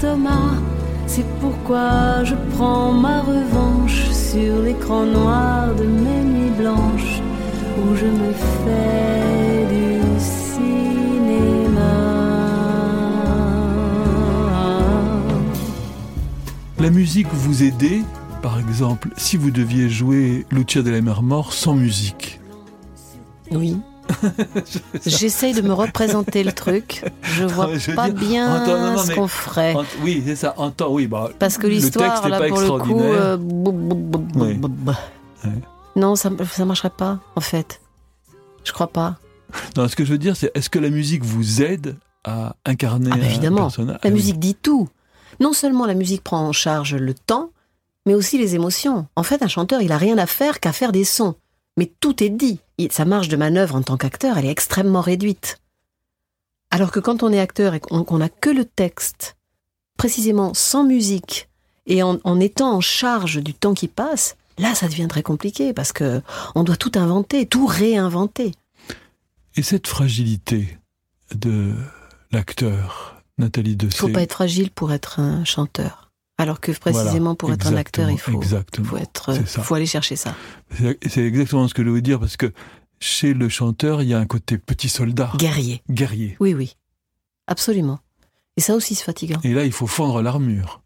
pas 0.00 0.06
d'estomac. 0.06 0.62
C'est 1.06 1.26
pourquoi 1.40 2.24
je 2.24 2.34
prends 2.54 2.92
ma 2.92 3.22
revanche 3.22 4.10
sur 4.10 4.62
l'écran 4.62 5.04
noir 5.06 5.74
de 5.74 5.84
mes 5.84 6.22
nuits 6.22 6.50
blanches 6.50 7.22
où 7.78 7.96
je 7.96 8.06
me 8.06 8.32
fais 8.32 9.66
du 9.70 10.20
cinéma. 10.20 11.80
La 16.78 16.90
musique 16.90 17.28
vous 17.32 17.62
aidait, 17.62 18.02
par 18.42 18.58
exemple, 18.60 19.08
si 19.16 19.36
vous 19.36 19.50
deviez 19.50 19.88
jouer 19.88 20.46
Lucia 20.50 20.82
de 20.82 20.90
la 20.90 21.00
mer 21.00 21.22
mort 21.22 21.52
sans 21.52 21.74
musique 21.74 22.40
Oui. 23.50 23.76
J'essaye 25.06 25.54
de 25.54 25.62
me 25.62 25.72
représenter 25.72 26.42
le 26.42 26.52
truc. 26.52 27.04
Je 27.22 27.44
vois 27.44 27.70
pas 27.94 28.10
bien 28.10 28.96
ce 28.96 29.14
qu'on 29.14 29.28
ferait. 29.28 29.74
oui, 30.02 30.22
c'est 30.24 30.36
ça. 30.36 30.54
En 30.56 30.70
temps, 30.70 30.90
oui, 30.90 31.06
bah, 31.06 31.30
Parce 31.38 31.58
que 31.58 31.66
l'histoire, 31.66 32.28
là, 32.28 32.40
pour 32.48 32.60
le 32.60 32.78
coup, 32.78 33.00
euh, 33.00 33.36
non, 35.96 36.16
ça 36.16 36.30
ne 36.30 36.64
marcherait 36.64 36.90
pas, 36.90 37.20
en 37.36 37.40
fait. 37.40 37.80
Je 38.64 38.72
crois 38.72 38.88
pas. 38.88 39.16
Non, 39.76 39.88
ce 39.88 39.96
que 39.96 40.04
je 40.04 40.12
veux 40.12 40.18
dire, 40.18 40.36
c'est 40.36 40.50
est-ce 40.54 40.68
que 40.68 40.78
la 40.78 40.90
musique 40.90 41.24
vous 41.24 41.62
aide 41.62 41.96
à 42.24 42.54
incarner 42.66 43.10
ah, 43.12 43.16
bah, 43.16 43.24
évidemment. 43.24 43.58
un 43.58 43.62
personnage? 43.62 43.98
La 44.04 44.10
musique 44.10 44.38
dit 44.38 44.54
tout. 44.54 44.88
Non 45.40 45.52
seulement 45.52 45.86
la 45.86 45.94
musique 45.94 46.22
prend 46.22 46.40
en 46.40 46.52
charge 46.52 46.94
le 46.94 47.14
temps, 47.14 47.50
mais 48.06 48.14
aussi 48.14 48.38
les 48.38 48.54
émotions. 48.54 49.06
En 49.16 49.22
fait, 49.22 49.42
un 49.42 49.48
chanteur, 49.48 49.82
il 49.82 49.92
a 49.92 49.98
rien 49.98 50.18
à 50.18 50.26
faire 50.26 50.60
qu'à 50.60 50.72
faire 50.72 50.92
des 50.92 51.04
sons. 51.04 51.34
Mais 51.76 51.92
tout 52.00 52.22
est 52.22 52.30
dit. 52.30 52.60
Sa 52.90 53.04
marge 53.04 53.28
de 53.28 53.36
manœuvre 53.36 53.74
en 53.74 53.82
tant 53.82 53.96
qu'acteur, 53.96 54.38
elle 54.38 54.46
est 54.46 54.50
extrêmement 54.50 55.00
réduite. 55.00 55.60
Alors 56.70 56.90
que 56.90 57.00
quand 57.00 57.22
on 57.22 57.32
est 57.32 57.40
acteur 57.40 57.74
et 57.74 57.80
qu'on 57.80 58.18
n'a 58.18 58.28
que 58.28 58.50
le 58.50 58.64
texte, 58.64 59.36
précisément 59.96 60.54
sans 60.54 60.84
musique, 60.84 61.48
et 61.86 62.02
en, 62.02 62.18
en 62.24 62.38
étant 62.38 62.74
en 62.74 62.80
charge 62.80 63.42
du 63.42 63.54
temps 63.54 63.74
qui 63.74 63.88
passe, 63.88 64.36
Là, 64.58 64.74
ça 64.74 64.88
devient 64.88 65.06
très 65.08 65.22
compliqué 65.22 65.72
parce 65.72 65.92
que 65.92 66.20
on 66.54 66.64
doit 66.64 66.76
tout 66.76 66.92
inventer, 66.96 67.46
tout 67.46 67.66
réinventer. 67.66 68.52
Et 69.54 69.62
cette 69.62 69.86
fragilité 69.86 70.78
de 71.34 71.74
l'acteur, 72.32 73.22
Nathalie 73.38 73.76
Dessay. 73.76 73.96
Il 73.96 74.00
faut 74.00 74.08
pas 74.08 74.22
être 74.22 74.34
fragile 74.34 74.70
pour 74.70 74.92
être 74.92 75.20
un 75.20 75.44
chanteur. 75.44 76.07
Alors 76.40 76.60
que 76.60 76.70
précisément 76.70 77.34
pour 77.34 77.52
être 77.52 77.66
un 77.66 77.76
acteur, 77.76 78.08
il 78.10 78.18
faut, 78.18 78.40
faut, 78.40 78.96
être, 78.96 79.34
faut 79.44 79.74
aller 79.74 79.86
chercher 79.86 80.14
ça. 80.14 80.34
C'est 81.06 81.24
exactement 81.24 81.66
ce 81.66 81.74
que 81.74 81.82
je 81.82 81.88
voulais 81.88 82.00
dire 82.00 82.20
parce 82.20 82.36
que 82.36 82.52
chez 83.00 83.34
le 83.34 83.48
chanteur, 83.48 84.02
il 84.02 84.08
y 84.08 84.14
a 84.14 84.18
un 84.18 84.26
côté 84.26 84.56
petit 84.56 84.88
soldat. 84.88 85.32
Guerrier. 85.36 85.82
Guerrier. 85.90 86.36
Oui, 86.38 86.54
oui. 86.54 86.76
Absolument. 87.48 87.98
Et 88.56 88.60
ça 88.60 88.74
aussi, 88.74 88.94
c'est 88.94 89.04
fatigant. 89.04 89.40
Et 89.42 89.52
là, 89.52 89.64
il 89.64 89.72
faut 89.72 89.86
fendre 89.86 90.22
l'armure. 90.22 90.82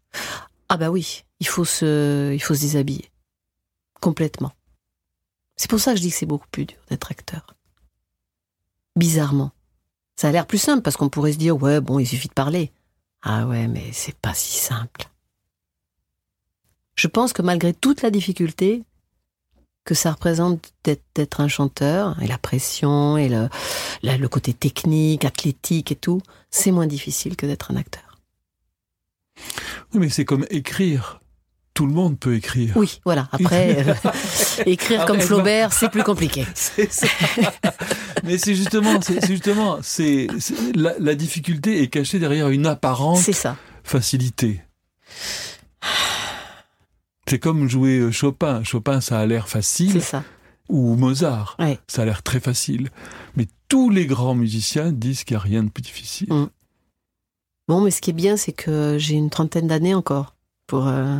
Ah 0.69 0.77
bah 0.77 0.89
oui, 0.89 1.23
il 1.39 1.47
faut 1.47 1.65
se, 1.65 2.33
il 2.33 2.39
faut 2.41 2.55
se 2.55 2.61
déshabiller. 2.61 3.11
Complètement. 4.01 4.51
C'est 5.55 5.69
pour 5.69 5.79
ça 5.79 5.91
que 5.91 5.97
je 5.97 6.01
dis 6.01 6.09
que 6.09 6.15
c'est 6.15 6.25
beaucoup 6.25 6.47
plus 6.51 6.65
dur 6.65 6.77
d'être 6.89 7.11
acteur. 7.11 7.55
Bizarrement. 8.95 9.51
Ça 10.15 10.29
a 10.29 10.31
l'air 10.31 10.47
plus 10.47 10.57
simple 10.57 10.81
parce 10.81 10.97
qu'on 10.97 11.09
pourrait 11.09 11.33
se 11.33 11.37
dire 11.37 11.61
ouais 11.61 11.81
bon 11.81 11.99
il 11.99 12.07
suffit 12.07 12.27
de 12.27 12.33
parler. 12.33 12.71
Ah 13.21 13.47
ouais 13.47 13.67
mais 13.67 13.91
c'est 13.91 14.15
pas 14.15 14.33
si 14.33 14.57
simple. 14.57 15.09
Je 16.95 17.07
pense 17.07 17.33
que 17.33 17.41
malgré 17.41 17.73
toute 17.73 18.01
la 18.01 18.11
difficulté 18.11 18.83
que 19.85 19.95
ça 19.95 20.11
représente 20.11 20.71
d'être 20.83 21.41
un 21.41 21.47
chanteur 21.47 22.21
et 22.21 22.27
la 22.27 22.37
pression 22.37 23.17
et 23.17 23.27
le, 23.27 23.49
le 24.03 24.27
côté 24.27 24.53
technique, 24.53 25.25
athlétique 25.25 25.91
et 25.91 25.95
tout, 25.95 26.21
c'est 26.51 26.71
moins 26.71 26.87
difficile 26.87 27.35
que 27.35 27.45
d'être 27.45 27.71
un 27.71 27.75
acteur. 27.75 28.19
Oui 29.93 29.99
mais 29.99 30.09
c'est 30.09 30.25
comme 30.25 30.45
écrire 30.49 31.19
tout 31.73 31.87
le 31.87 31.93
monde 31.93 32.19
peut 32.19 32.35
écrire. 32.35 32.73
Oui, 32.75 32.99
voilà. 33.03 33.27
Après, 33.31 33.83
euh, 33.87 33.93
écrire 34.65 35.05
comme 35.05 35.19
Flaubert, 35.19 35.73
c'est 35.73 35.89
plus 35.89 36.03
compliqué. 36.03 36.45
Mais 38.23 38.37
c'est 38.37 38.55
justement, 38.55 39.01
c'est 39.01 39.25
justement, 39.25 39.79
c'est 39.81 40.27
la, 40.75 41.15
difficulté 41.15 41.81
est 41.81 41.87
cachée 41.87 42.19
derrière 42.19 42.49
une 42.49 42.67
apparente 42.67 43.19
ça. 43.19 43.57
facilité. 43.83 44.61
C'est 47.27 47.39
comme 47.39 47.67
jouer 47.67 47.99
euh, 47.99 48.11
Chopin. 48.11 48.63
Chopin, 48.63 49.01
ça 49.01 49.19
a 49.19 49.25
l'air 49.25 49.47
facile. 49.47 50.01
ça. 50.01 50.23
Ou 50.69 50.95
Mozart, 50.95 51.57
ça 51.87 52.01
a 52.03 52.05
l'air 52.05 52.23
très 52.23 52.39
facile. 52.39 52.89
Mais 53.35 53.47
tous 53.67 53.89
les 53.89 54.05
grands 54.05 54.35
musiciens 54.35 54.91
disent 54.91 55.23
qu'il 55.23 55.35
n'y 55.35 55.41
a 55.41 55.43
rien 55.43 55.63
de 55.63 55.69
plus 55.69 55.81
difficile. 55.81 56.31
Mm. 56.31 56.49
Bon, 57.67 57.81
mais 57.81 57.91
ce 57.91 58.01
qui 58.01 58.09
est 58.09 58.13
bien, 58.13 58.37
c'est 58.37 58.53
que 58.53 58.97
j'ai 58.97 59.15
une 59.15 59.29
trentaine 59.29 59.67
d'années 59.67 59.93
encore 59.93 60.35
pour 60.67 60.87
euh, 60.87 61.19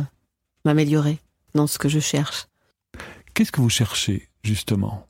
m'améliorer 0.64 1.18
dans 1.54 1.66
ce 1.66 1.78
que 1.78 1.88
je 1.88 2.00
cherche. 2.00 2.48
Qu'est-ce 3.34 3.52
que 3.52 3.60
vous 3.60 3.70
cherchez, 3.70 4.28
justement, 4.42 5.06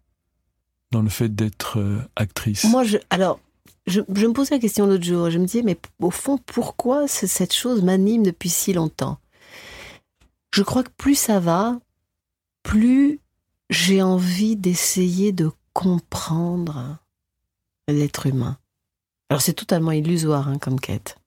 dans 0.91 1.03
le 1.03 1.09
fait 1.09 1.35
d'être 1.35 1.79
euh, 1.79 2.01
actrice? 2.17 2.65
Moi, 2.65 2.85
je, 2.85 2.99
alors, 3.11 3.41
je, 3.87 4.01
me 4.01 4.33
posais 4.33 4.55
la 4.55 4.61
question 4.61 4.87
l'autre 4.87 5.05
jour. 5.05 5.31
Je 5.31 5.39
me 5.39 5.47
disais, 5.47 5.63
mais 5.63 5.79
au 6.01 6.11
fond, 6.11 6.39
pourquoi 6.39 7.09
cette 7.09 7.53
chose 7.53 7.83
m'anime 7.83 8.23
depuis 8.23 8.49
si 8.49 8.73
longtemps? 8.73 9.19
Je 10.55 10.63
crois 10.63 10.85
que 10.85 10.93
plus 10.97 11.17
ça 11.17 11.41
va, 11.41 11.81
plus 12.63 13.19
j'ai 13.71 14.03
envie 14.03 14.55
d'essayer 14.55 15.33
de 15.33 15.51
comprendre 15.73 16.97
l'être 17.89 18.27
humain. 18.27 18.57
Alors 19.29 19.43
c'est 19.43 19.55
totalement 19.55 19.91
illusoire 19.91 20.47
hein, 20.47 20.59
comme 20.59 20.79
quête. 20.79 21.19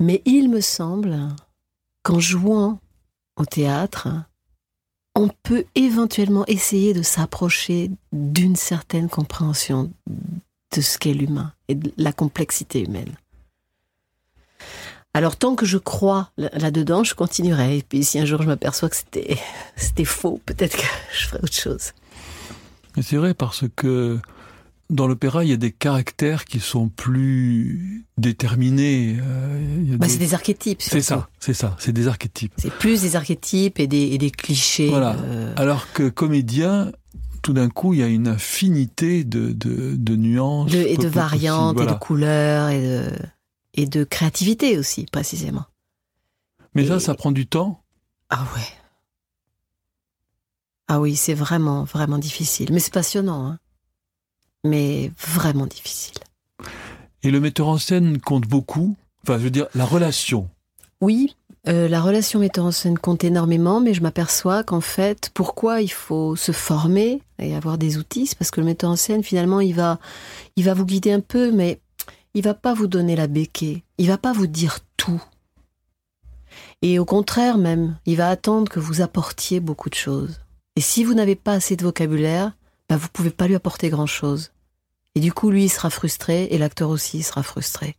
Mais 0.00 0.22
il 0.24 0.48
me 0.48 0.62
semble 0.62 1.18
qu'en 2.02 2.18
jouant 2.18 2.80
au 3.36 3.44
théâtre, 3.44 4.08
on 5.14 5.28
peut 5.42 5.66
éventuellement 5.74 6.46
essayer 6.46 6.94
de 6.94 7.02
s'approcher 7.02 7.90
d'une 8.10 8.56
certaine 8.56 9.10
compréhension 9.10 9.92
de 10.06 10.80
ce 10.80 10.96
qu'est 10.96 11.12
l'humain 11.12 11.52
et 11.68 11.74
de 11.74 11.92
la 11.98 12.14
complexité 12.14 12.84
humaine. 12.84 13.14
Alors 15.14 15.36
tant 15.36 15.54
que 15.54 15.66
je 15.66 15.78
crois 15.78 16.30
là-dedans, 16.38 17.04
je 17.04 17.14
continuerai. 17.14 17.78
Et 17.78 17.82
puis 17.82 18.02
si 18.02 18.18
un 18.18 18.24
jour 18.24 18.40
je 18.42 18.46
m'aperçois 18.46 18.88
que 18.88 18.96
c'était, 18.96 19.36
c'était 19.76 20.04
faux, 20.04 20.40
peut-être 20.46 20.76
que 20.76 20.86
je 21.18 21.26
ferai 21.26 21.42
autre 21.42 21.54
chose. 21.54 21.92
c'est 23.00 23.16
vrai 23.16 23.34
parce 23.34 23.64
que 23.76 24.18
dans 24.92 25.06
l'opéra, 25.06 25.42
il 25.44 25.50
y 25.50 25.54
a 25.54 25.56
des 25.56 25.72
caractères 25.72 26.44
qui 26.44 26.60
sont 26.60 26.88
plus 26.88 28.04
déterminés. 28.18 29.16
Euh, 29.20 29.96
bah, 29.96 30.06
C'est 30.08 30.18
des 30.18 30.34
archétypes. 30.34 30.82
C'est 30.82 31.00
ça, 31.00 31.28
c'est 31.40 31.54
ça, 31.54 31.76
c'est 31.78 31.92
des 31.92 32.08
archétypes. 32.08 32.52
C'est 32.58 32.72
plus 32.72 33.00
des 33.00 33.16
archétypes 33.16 33.80
et 33.80 33.86
des, 33.86 34.10
et 34.12 34.18
des 34.18 34.30
clichés. 34.30 34.88
Voilà. 34.88 35.16
Euh. 35.24 35.54
Alors 35.56 35.92
que 35.92 36.08
comédien, 36.10 36.92
tout 37.40 37.54
d'un 37.54 37.70
coup, 37.70 37.94
il 37.94 38.00
y 38.00 38.02
a 38.02 38.06
une 38.06 38.28
infinité 38.28 39.24
de, 39.24 39.52
de, 39.52 39.96
de 39.96 40.16
nuances. 40.16 40.74
et 40.74 40.96
de 40.96 41.08
variantes, 41.08 41.80
et 41.80 41.86
de 41.86 41.94
couleurs, 41.94 42.68
et 42.68 42.82
de, 42.82 43.10
et 43.74 43.86
de 43.86 44.04
créativité 44.04 44.78
aussi, 44.78 45.06
précisément. 45.06 45.64
Mais 46.74 46.86
ça, 46.86 47.00
ça 47.00 47.14
prend 47.14 47.32
du 47.32 47.46
temps 47.46 47.82
Ah 48.30 48.44
ouais. 48.54 48.68
Ah 50.88 51.00
oui, 51.00 51.16
c'est 51.16 51.34
vraiment, 51.34 51.84
vraiment 51.84 52.18
difficile. 52.18 52.72
Mais 52.72 52.80
c'est 52.80 52.92
passionnant. 52.92 53.46
Hein 53.46 53.58
mais 54.64 55.10
vraiment 55.18 55.66
difficile. 55.66 56.18
Et 57.24 57.30
le 57.30 57.40
metteur 57.40 57.68
en 57.68 57.78
scène 57.78 58.20
compte 58.20 58.46
beaucoup? 58.46 58.96
Enfin, 59.24 59.38
je 59.38 59.44
veux 59.44 59.50
dire, 59.50 59.66
la 59.74 59.84
relation. 59.84 60.48
Oui, 61.00 61.34
Euh, 61.68 61.88
la 61.88 62.00
relation 62.00 62.40
metteur 62.40 62.64
en 62.64 62.72
scène 62.72 62.98
compte 62.98 63.22
énormément, 63.22 63.80
mais 63.80 63.94
je 63.94 64.02
m'aperçois 64.02 64.64
qu'en 64.64 64.80
fait, 64.80 65.30
pourquoi 65.32 65.80
il 65.80 65.92
faut 65.92 66.34
se 66.34 66.50
former 66.50 67.22
et 67.38 67.54
avoir 67.54 67.78
des 67.78 67.98
outils, 67.98 68.26
c'est 68.26 68.36
parce 68.36 68.50
que 68.50 68.60
le 68.60 68.66
metteur 68.66 68.90
en 68.90 68.96
scène, 68.96 69.22
finalement, 69.22 69.60
il 69.60 69.72
va, 69.72 70.00
il 70.56 70.64
va 70.64 70.74
vous 70.74 70.84
guider 70.84 71.12
un 71.12 71.20
peu, 71.20 71.52
mais 71.52 71.78
il 72.34 72.42
va 72.42 72.54
pas 72.54 72.74
vous 72.74 72.86
donner 72.86 73.16
la 73.16 73.26
béquille. 73.26 73.82
Il 73.98 74.08
va 74.08 74.18
pas 74.18 74.32
vous 74.32 74.46
dire 74.46 74.78
tout. 74.96 75.22
Et 76.82 76.98
au 76.98 77.04
contraire 77.04 77.58
même, 77.58 77.98
il 78.06 78.16
va 78.16 78.28
attendre 78.28 78.70
que 78.70 78.80
vous 78.80 79.00
apportiez 79.00 79.60
beaucoup 79.60 79.90
de 79.90 79.94
choses. 79.94 80.40
Et 80.76 80.80
si 80.80 81.04
vous 81.04 81.14
n'avez 81.14 81.36
pas 81.36 81.52
assez 81.52 81.76
de 81.76 81.84
vocabulaire, 81.84 82.52
bah 82.88 82.96
vous 82.96 83.08
pouvez 83.12 83.30
pas 83.30 83.46
lui 83.46 83.54
apporter 83.54 83.90
grand 83.90 84.06
chose. 84.06 84.52
Et 85.14 85.20
du 85.20 85.32
coup, 85.32 85.50
lui, 85.50 85.64
il 85.64 85.68
sera 85.68 85.90
frustré 85.90 86.44
et 86.50 86.58
l'acteur 86.58 86.88
aussi 86.88 87.22
sera 87.22 87.42
frustré. 87.42 87.96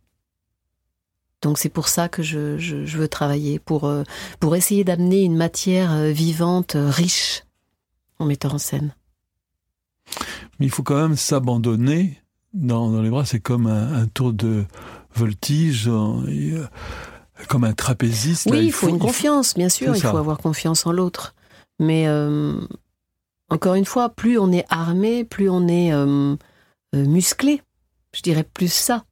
Donc 1.42 1.58
c'est 1.58 1.68
pour 1.68 1.88
ça 1.88 2.08
que 2.08 2.22
je, 2.22 2.58
je, 2.58 2.96
veux 2.96 3.06
travailler, 3.06 3.58
pour, 3.58 3.84
euh, 3.84 4.02
pour 4.40 4.56
essayer 4.56 4.82
d'amener 4.82 5.22
une 5.22 5.36
matière 5.36 5.92
euh, 5.92 6.10
vivante, 6.10 6.74
euh, 6.74 6.88
riche, 6.88 7.44
en 8.18 8.24
mettant 8.24 8.54
en 8.54 8.58
scène. 8.58 8.94
Mais 10.58 10.66
il 10.66 10.70
faut 10.70 10.82
quand 10.82 10.96
même 10.96 11.16
s'abandonner 11.16 12.22
dans, 12.54 12.90
dans, 12.90 13.02
les 13.02 13.10
bras. 13.10 13.24
C'est 13.24 13.40
comme 13.40 13.66
un, 13.66 14.06
tour 14.06 14.32
de 14.32 14.64
voltige, 15.14 15.90
comme 17.48 17.64
un 17.64 17.72
trapéziste. 17.72 18.48
Oui, 18.50 18.66
il, 18.66 18.72
faut, 18.72 18.88
une 18.88 18.98
confiance, 18.98 19.54
bien 19.54 19.68
sûr. 19.68 19.94
Il 19.94 20.00
faut 20.00 20.16
avoir 20.16 20.38
confiance 20.38 20.86
en 20.86 20.92
l'autre. 20.92 21.34
Mais 21.78 22.08
encore 23.50 23.74
une 23.74 23.84
fois, 23.84 24.08
plus 24.08 24.38
on 24.38 24.52
est 24.52 24.64
armé, 24.68 25.24
plus 25.24 25.50
on 25.50 25.68
est 25.68 25.92
musclé. 26.94 27.62
Je 28.14 28.22
dirais 28.22 28.44
plus 28.44 28.72
ça 28.72 29.04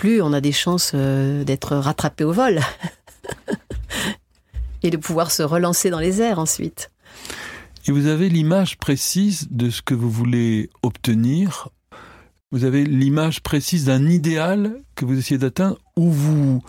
plus 0.00 0.22
on 0.22 0.32
a 0.32 0.40
des 0.40 0.50
chances 0.50 0.92
euh, 0.94 1.44
d'être 1.44 1.76
rattrapé 1.76 2.24
au 2.24 2.32
vol 2.32 2.60
et 4.82 4.88
de 4.88 4.96
pouvoir 4.96 5.30
se 5.30 5.42
relancer 5.42 5.90
dans 5.90 5.98
les 5.98 6.22
airs 6.22 6.38
ensuite. 6.38 6.90
Et 7.86 7.92
vous 7.92 8.06
avez 8.06 8.30
l'image 8.30 8.78
précise 8.78 9.48
de 9.50 9.68
ce 9.68 9.82
que 9.82 9.92
vous 9.92 10.08
voulez 10.08 10.70
obtenir. 10.82 11.68
Vous 12.52 12.64
avez 12.64 12.84
l'image 12.84 13.42
précise 13.42 13.84
d'un 13.84 14.08
idéal 14.08 14.82
que 14.96 15.04
vous 15.04 15.16
essayez 15.16 15.38
d'atteindre 15.38 15.78
ou 15.96 16.10
vous 16.10 16.62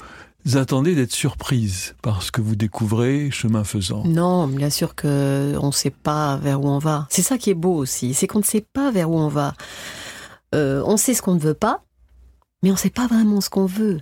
attendez 0.53 0.93
d'être 0.93 1.11
surprise 1.11 1.95
par 2.03 2.21
ce 2.21 2.31
que 2.31 2.39
vous 2.39 2.55
découvrez 2.55 3.31
chemin 3.31 3.63
faisant? 3.63 4.03
Non, 4.05 4.45
bien 4.45 4.69
sûr 4.69 4.93
que 4.93 5.55
on 5.59 5.67
ne 5.67 5.71
sait 5.71 5.89
pas 5.89 6.37
vers 6.37 6.61
où 6.61 6.67
on 6.67 6.77
va. 6.77 7.07
C'est 7.09 7.23
ça 7.23 7.39
qui 7.39 7.49
est 7.49 7.55
beau 7.55 7.73
aussi, 7.73 8.13
c'est 8.13 8.27
qu'on 8.27 8.39
ne 8.39 8.43
sait 8.43 8.63
pas 8.73 8.91
vers 8.91 9.09
où 9.09 9.17
on 9.17 9.27
va. 9.27 9.55
Euh, 10.53 10.83
on 10.85 10.97
sait 10.97 11.15
ce 11.15 11.23
qu'on 11.23 11.33
ne 11.33 11.39
veut 11.39 11.55
pas, 11.55 11.83
mais 12.61 12.69
on 12.69 12.73
ne 12.73 12.79
sait 12.79 12.91
pas 12.91 13.07
vraiment 13.07 13.41
ce 13.41 13.49
qu'on 13.49 13.65
veut. 13.65 14.01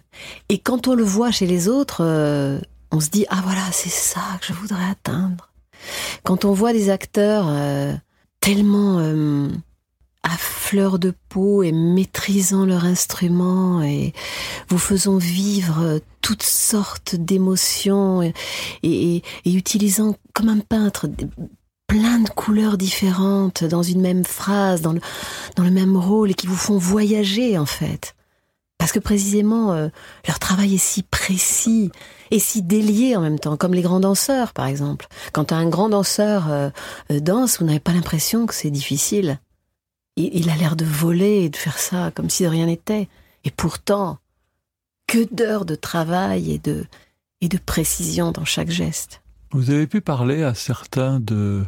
Et 0.50 0.58
quand 0.58 0.90
on 0.90 0.96
le 0.96 1.04
voit 1.04 1.32
chez 1.32 1.48
les 1.48 1.70
autres, 1.70 2.04
euh, 2.04 2.60
on 2.92 3.00
se 3.00 3.10
dit 3.10 3.26
ah 3.30 3.40
voilà 3.42 3.64
c'est 3.72 3.88
ça 3.88 4.20
que 4.42 4.48
je 4.48 4.54
voudrais 4.54 4.90
atteindre. 4.92 5.50
Quand 6.24 6.44
on 6.44 6.52
voit 6.52 6.74
des 6.74 6.90
acteurs 6.90 7.46
euh, 7.48 7.94
tellement 8.42 9.00
à 10.32 10.38
fleur 10.38 11.00
de 11.00 11.14
peau 11.30 11.64
et 11.64 11.72
maîtrisant 11.72 12.66
leur 12.66 12.86
instrument 12.86 13.82
et 13.82 14.14
vous 14.70 14.78
faisant 14.78 15.18
vivre 15.18 16.00
toutes 16.22 16.44
sortes 16.44 17.16
d'émotions 17.16 18.22
et, 18.84 19.24
utilisant 19.46 20.16
comme 20.34 20.50
un 20.50 20.60
peintre 20.60 21.08
plein 21.88 22.20
de 22.20 22.30
couleurs 22.30 22.78
différentes 22.78 23.64
dans 23.64 23.82
une 23.82 24.02
même 24.02 24.24
phrase, 24.24 24.82
dans 24.82 24.94
le, 24.94 25.02
dans 25.56 25.64
le 25.64 25.72
même 25.72 25.98
rôle 25.98 26.32
et 26.32 26.36
qui 26.36 26.48
vous 26.48 26.56
font 26.56 26.78
voyager 26.78 27.58
en 27.58 27.66
fait. 27.66 28.16
Parce 28.78 28.94
que 28.94 29.00
précisément, 29.00 29.74
euh, 29.74 29.90
leur 30.26 30.40
travail 30.40 30.76
est 30.76 30.78
si 30.78 31.04
précis 31.04 31.92
et 32.32 32.40
si 32.40 32.62
délié 32.62 33.16
en 33.18 33.22
même 33.22 33.38
temps, 33.38 33.58
comme 33.58 33.74
les 33.74 33.82
grands 33.82 34.00
danseurs, 34.00 34.54
par 34.54 34.68
exemple. 34.68 35.08
Quand 35.34 35.52
un 35.52 35.68
grand 35.68 35.90
danseur 35.90 36.50
euh, 36.50 36.70
euh, 37.12 37.20
danse, 37.20 37.60
vous 37.60 37.66
n'avez 37.66 37.82
pas 37.82 37.92
l'impression 37.92 38.46
que 38.46 38.54
c'est 38.54 38.72
difficile. 38.72 39.40
Il, 40.20 40.30
il 40.34 40.50
a 40.50 40.56
l'air 40.56 40.76
de 40.76 40.86
voler 40.86 41.46
et 41.46 41.50
de 41.50 41.56
faire 41.56 41.80
ça 41.80 42.12
comme 42.14 42.30
si 42.30 42.44
de 42.44 42.50
rien 42.50 42.68
n'était. 42.68 43.08
Et 43.46 43.52
pourtant, 43.52 44.20
que 45.08 45.28
d'heures 45.34 45.66
de 45.66 45.76
travail 45.76 46.52
et 46.52 46.60
de, 46.60 46.86
et 47.42 47.48
de 47.48 47.58
précision 47.58 48.32
dans 48.32 48.46
chaque 48.46 48.70
geste. 48.70 49.22
Vous 49.52 49.72
avez 49.72 49.88
pu 49.88 50.02
parler 50.02 50.44
à 50.44 50.54
certains 50.54 51.20
de 51.20 51.64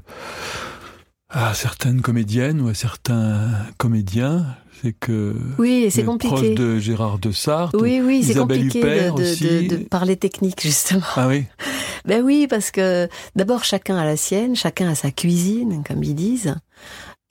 à 1.34 1.54
certaines 1.54 2.02
comédiennes 2.02 2.60
ou 2.60 2.68
à 2.68 2.74
certains 2.74 3.50
comédiens, 3.78 4.46
c'est 4.82 4.92
que 4.92 5.34
oui, 5.58 5.88
c'est 5.90 6.04
compliqué. 6.04 6.54
de 6.56 6.78
Gérard 6.78 7.20
de 7.20 7.32
Sartre, 7.32 7.80
oui, 7.80 8.02
oui, 8.04 8.22
c'est 8.22 8.36
compliqué 8.36 8.82
de, 8.82 9.68
de, 9.70 9.76
parler 9.78 10.18
technique 10.18 10.62
justement. 10.62 11.02
Ah 11.16 11.30
oui. 11.30 11.46
Ben 12.06 12.22
oui, 12.22 12.48
parce 12.50 12.70
que 12.70 13.08
d'abord 13.36 13.64
chacun 13.64 13.96
a 13.96 14.04
la 14.04 14.18
sienne, 14.18 14.56
chacun 14.56 14.90
a 14.90 14.96
sa 14.96 15.12
cuisine, 15.12 15.84
comme 15.88 16.04
ils 16.04 16.16
disent. 16.16 16.56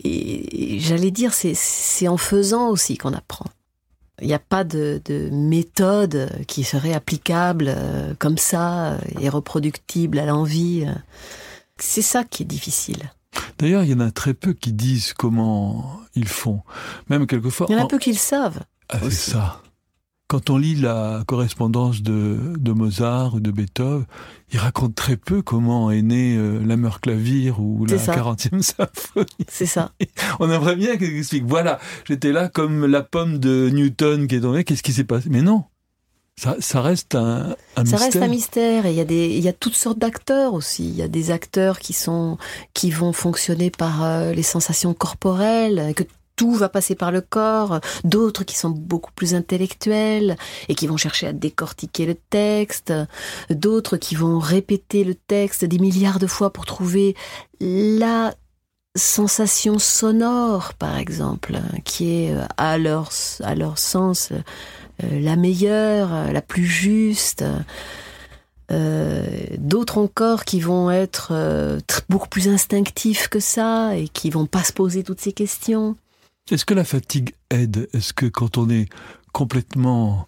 Et 0.02 0.78
j'allais 0.80 1.10
dire, 1.10 1.32
c'est 1.34 2.08
en 2.08 2.16
faisant 2.16 2.68
aussi 2.68 2.96
qu'on 2.96 3.12
apprend. 3.12 3.46
Il 4.22 4.26
n'y 4.26 4.34
a 4.34 4.38
pas 4.38 4.64
de, 4.64 5.00
de, 5.04 5.30
méthode 5.30 6.30
qui 6.46 6.62
serait 6.62 6.92
applicable 6.92 7.66
euh, 7.68 8.12
comme 8.18 8.36
ça 8.36 8.98
et 9.18 9.30
reproductible 9.30 10.18
à 10.18 10.26
l'envie. 10.26 10.86
C'est 11.78 12.02
ça 12.02 12.24
qui 12.24 12.42
est 12.42 12.46
difficile. 12.46 13.10
D'ailleurs, 13.58 13.84
il 13.84 13.90
y 13.90 13.94
en 13.94 14.00
a 14.00 14.10
très 14.10 14.34
peu 14.34 14.52
qui 14.52 14.72
disent 14.72 15.14
comment 15.14 16.00
ils 16.14 16.28
font. 16.28 16.60
Même 17.08 17.26
quelquefois. 17.26 17.66
Il 17.70 17.76
y 17.76 17.80
en 17.80 17.84
a 17.84 17.88
peu 17.88 17.98
qui 17.98 18.12
le 18.12 18.18
savent. 18.18 18.60
Ah, 18.88 18.98
c'est 19.02 19.10
ça. 19.10 19.62
Quand 20.30 20.48
on 20.48 20.58
lit 20.58 20.76
la 20.76 21.24
correspondance 21.26 22.02
de, 22.02 22.38
de, 22.56 22.70
Mozart 22.70 23.34
ou 23.34 23.40
de 23.40 23.50
Beethoven, 23.50 24.04
il 24.52 24.60
raconte 24.60 24.94
très 24.94 25.16
peu 25.16 25.42
comment 25.42 25.90
est 25.90 26.02
né 26.02 26.36
euh, 26.36 26.60
la 26.64 26.76
ou 26.76 27.84
la 27.84 27.96
40e 27.96 28.62
symphonie. 28.62 29.26
C'est 29.48 29.66
ça. 29.66 29.90
On 30.38 30.48
aimerait 30.48 30.76
bien 30.76 30.96
qu'il 30.96 31.16
explique. 31.16 31.46
Voilà, 31.46 31.80
j'étais 32.04 32.30
là 32.30 32.48
comme 32.48 32.86
la 32.86 33.02
pomme 33.02 33.38
de 33.38 33.70
Newton 33.70 34.28
qui 34.28 34.36
est 34.36 34.40
tombée. 34.42 34.62
Qu'est-ce 34.62 34.84
qui 34.84 34.92
s'est 34.92 35.02
passé? 35.02 35.28
Mais 35.30 35.42
non, 35.42 35.64
ça, 36.36 36.80
reste 36.80 37.16
un, 37.16 37.56
un 37.74 37.84
ça 37.84 37.96
reste 37.96 38.14
un 38.14 38.28
mystère 38.28 38.86
et 38.86 38.90
il 38.92 38.96
y 38.96 39.00
a 39.00 39.04
des 39.04 39.30
il 39.30 39.42
y 39.42 39.48
a 39.48 39.52
toutes 39.52 39.74
sortes 39.74 39.98
d'acteurs 39.98 40.54
aussi. 40.54 40.88
Il 40.88 40.94
y 40.94 41.02
a 41.02 41.08
des 41.08 41.32
acteurs 41.32 41.80
qui 41.80 41.92
sont 41.92 42.38
qui 42.72 42.92
vont 42.92 43.12
fonctionner 43.12 43.70
par 43.70 44.04
euh, 44.04 44.32
les 44.32 44.44
sensations 44.44 44.94
corporelles, 44.94 45.92
que 45.96 46.04
tout 46.40 46.52
va 46.52 46.70
passer 46.70 46.94
par 46.94 47.12
le 47.12 47.20
corps, 47.20 47.80
d'autres 48.02 48.44
qui 48.44 48.56
sont 48.56 48.70
beaucoup 48.70 49.12
plus 49.12 49.34
intellectuels 49.34 50.38
et 50.70 50.74
qui 50.74 50.86
vont 50.86 50.96
chercher 50.96 51.26
à 51.26 51.34
décortiquer 51.34 52.06
le 52.06 52.14
texte, 52.14 52.94
d'autres 53.50 53.98
qui 53.98 54.14
vont 54.14 54.38
répéter 54.38 55.04
le 55.04 55.14
texte 55.14 55.66
des 55.66 55.78
milliards 55.78 56.18
de 56.18 56.26
fois 56.26 56.50
pour 56.50 56.64
trouver 56.64 57.14
la 57.60 58.32
sensation 58.96 59.78
sonore, 59.78 60.72
par 60.72 60.96
exemple, 60.96 61.58
qui 61.84 62.24
est 62.24 62.34
euh, 62.34 62.46
à 62.56 62.78
leur, 62.78 63.12
sens 63.12 64.32
euh, 64.32 64.40
la 65.20 65.36
meilleure, 65.36 66.14
euh, 66.14 66.32
la 66.32 66.40
plus 66.40 66.64
juste. 66.64 67.44
D'autres 69.58 69.98
encore 69.98 70.44
qui 70.44 70.60
vont 70.60 70.92
être 70.92 71.32
beaucoup 72.08 72.28
plus 72.28 72.46
instinctifs 72.46 73.26
que 73.26 73.40
ça 73.40 73.96
et 73.96 74.06
qui 74.08 74.30
vont 74.30 74.46
pas 74.46 74.62
se 74.62 74.72
poser 74.72 75.02
toutes 75.02 75.20
ces 75.20 75.32
questions. 75.32 75.96
Est-ce 76.50 76.64
que 76.64 76.74
la 76.74 76.84
fatigue 76.84 77.34
aide? 77.50 77.88
Est-ce 77.92 78.12
que 78.12 78.26
quand 78.26 78.58
on 78.58 78.68
est 78.70 78.88
complètement 79.32 80.26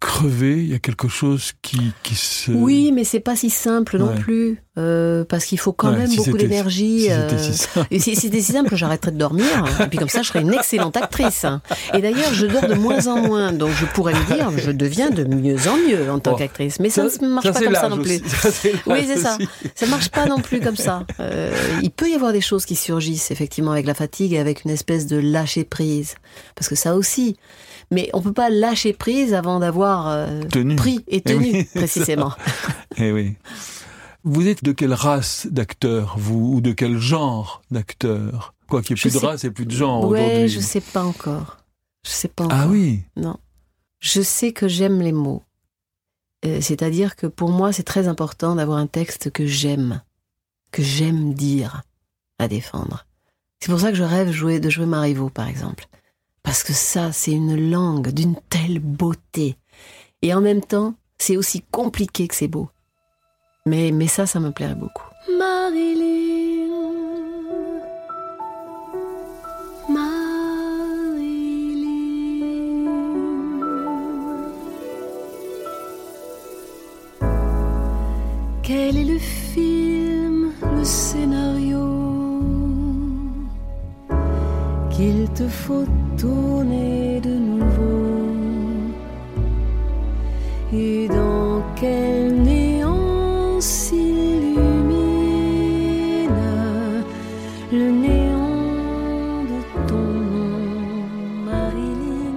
crevé, 0.00 0.52
il 0.58 0.68
y 0.68 0.74
a 0.74 0.78
quelque 0.78 1.08
chose 1.08 1.52
qui, 1.62 1.92
qui 2.02 2.14
se... 2.14 2.50
Oui, 2.50 2.92
mais 2.92 3.04
c'est 3.04 3.20
pas 3.20 3.36
si 3.36 3.50
simple 3.50 3.98
non 3.98 4.14
plus, 4.14 4.62
euh, 4.78 5.24
parce 5.24 5.44
qu'il 5.44 5.58
faut 5.58 5.72
quand 5.72 5.92
même 5.92 6.14
beaucoup 6.14 6.36
d'énergie. 6.36 7.02
Si 7.02 7.10
euh, 7.10 7.28
si 7.38 7.68
et 7.90 7.98
si 7.98 8.16
c'était 8.16 8.40
si 8.40 8.52
simple, 8.52 8.76
j'arrêterais 8.76 9.10
de 9.10 9.18
dormir, 9.18 9.44
et 9.80 9.86
puis 9.86 9.98
comme 9.98 10.08
ça, 10.08 10.22
je 10.22 10.28
serais 10.28 10.42
une 10.42 10.52
excellente 10.52 10.96
actrice. 10.96 11.46
Et 11.94 12.00
d'ailleurs, 12.00 12.32
je 12.32 12.46
dors 12.46 12.66
de 12.66 12.74
moins 12.74 13.06
en 13.08 13.20
moins, 13.20 13.52
donc 13.52 13.70
je 13.72 13.86
pourrais 13.86 14.14
me 14.14 14.34
dire, 14.34 14.50
je 14.56 14.70
deviens 14.70 15.10
de 15.10 15.24
mieux 15.24 15.56
en 15.68 15.76
mieux 15.76 16.10
en 16.10 16.18
tant 16.20 16.34
qu'actrice. 16.36 16.78
Mais 16.80 16.90
ça, 16.90 17.04
ne 17.04 17.28
marche 17.28 17.50
pas 17.50 17.60
comme 17.60 17.74
ça 17.74 17.88
non 17.88 17.98
plus. 17.98 18.20
oui, 18.86 19.04
c'est 19.06 19.18
ça. 19.18 19.36
Ça 19.74 19.86
marche 19.86 20.10
pas 20.10 20.26
non 20.26 20.40
plus 20.40 20.60
comme 20.60 20.76
ça. 20.76 21.04
Euh, 21.20 21.52
il 21.82 21.90
peut 21.90 22.08
y 22.08 22.14
avoir 22.14 22.32
des 22.32 22.40
choses 22.40 22.64
qui 22.64 22.76
surgissent 22.76 23.30
effectivement 23.30 23.72
avec 23.72 23.86
la 23.86 23.94
fatigue 23.94 24.32
et 24.32 24.38
avec 24.38 24.64
une 24.64 24.70
espèce 24.70 25.06
de 25.06 25.16
lâcher 25.16 25.64
prise, 25.64 26.14
parce 26.54 26.68
que 26.68 26.76
ça 26.76 26.94
aussi 26.94 27.36
mais 27.90 28.10
on 28.12 28.20
peut 28.20 28.32
pas 28.32 28.50
lâcher 28.50 28.92
prise 28.92 29.34
avant 29.34 29.60
d'avoir 29.60 30.08
euh, 30.08 30.42
pris 30.76 31.04
et 31.08 31.16
eh 31.16 31.20
tenu 31.20 31.64
précisément. 31.74 32.32
Eh 33.00 33.12
oui. 33.12 33.36
Vous 34.24 34.48
êtes 34.48 34.64
de 34.64 34.72
quelle 34.72 34.92
race 34.92 35.46
d'acteur, 35.48 36.16
vous, 36.18 36.54
ou 36.54 36.60
de 36.60 36.72
quel 36.72 36.98
genre 36.98 37.62
d'acteur 37.70 38.54
Quoi 38.68 38.82
qu'il 38.82 38.94
n'y 38.94 38.98
ait 38.98 39.02
plus 39.02 39.14
de 39.14 39.24
race 39.24 39.44
et 39.44 39.50
plus 39.52 39.66
de 39.66 39.70
genre 39.70 40.08
ouais, 40.08 40.48
je 40.48 40.58
sais 40.58 40.80
pas 40.80 41.04
encore. 41.04 41.58
Je 42.04 42.10
sais 42.10 42.26
pas 42.26 42.44
ah 42.44 42.46
encore. 42.46 42.58
Ah 42.60 42.66
oui 42.66 43.02
Non. 43.16 43.36
Je 44.00 44.20
sais 44.20 44.52
que 44.52 44.66
j'aime 44.66 45.00
les 45.00 45.12
mots. 45.12 45.42
Euh, 46.44 46.60
c'est-à-dire 46.60 47.16
que 47.16 47.26
pour 47.26 47.50
moi, 47.50 47.72
c'est 47.72 47.84
très 47.84 48.08
important 48.08 48.56
d'avoir 48.56 48.78
un 48.78 48.86
texte 48.86 49.30
que 49.30 49.46
j'aime, 49.46 50.02
que 50.72 50.82
j'aime 50.82 51.34
dire, 51.34 51.82
à 52.38 52.48
défendre. 52.48 53.06
C'est 53.60 53.70
pour 53.70 53.80
ça 53.80 53.90
que 53.90 53.96
je 53.96 54.04
rêve 54.04 54.30
jouer, 54.30 54.60
de 54.60 54.70
jouer 54.70 54.86
Marivaux, 54.86 55.30
par 55.30 55.48
exemple. 55.48 55.88
Parce 56.42 56.62
que 56.62 56.72
ça, 56.72 57.12
c'est 57.12 57.32
une 57.32 57.70
langue 57.70 58.08
d'une 58.08 58.36
telle 58.48 58.78
beauté. 58.80 59.56
Et 60.22 60.34
en 60.34 60.40
même 60.40 60.62
temps, 60.62 60.94
c'est 61.18 61.36
aussi 61.36 61.62
compliqué 61.70 62.26
que 62.28 62.34
c'est 62.34 62.48
beau. 62.48 62.68
Mais, 63.66 63.90
mais 63.92 64.06
ça, 64.06 64.26
ça 64.26 64.40
me 64.40 64.50
plairait 64.50 64.74
beaucoup. 64.74 65.04
Marilyn, 65.38 66.72
Marilyn. 69.88 70.28
Quel 78.62 78.96
est 78.96 79.04
le 79.04 79.18
film, 79.18 80.52
le 80.76 80.84
scénario 80.84 81.98
qu'il 84.90 85.28
te 85.32 85.46
faut 85.46 85.84
tourner 86.18 87.20
de 87.20 87.30
nouveau. 87.30 88.26
Et 90.72 91.08
dans 91.08 91.62
quel 91.76 92.42
néant 92.42 93.60
s'illumine 93.60 94.58
le 97.72 97.90
néant 97.90 99.44
de 99.44 99.88
ton 99.88 99.94
nom, 99.96 101.06
Marilyn? 101.46 102.34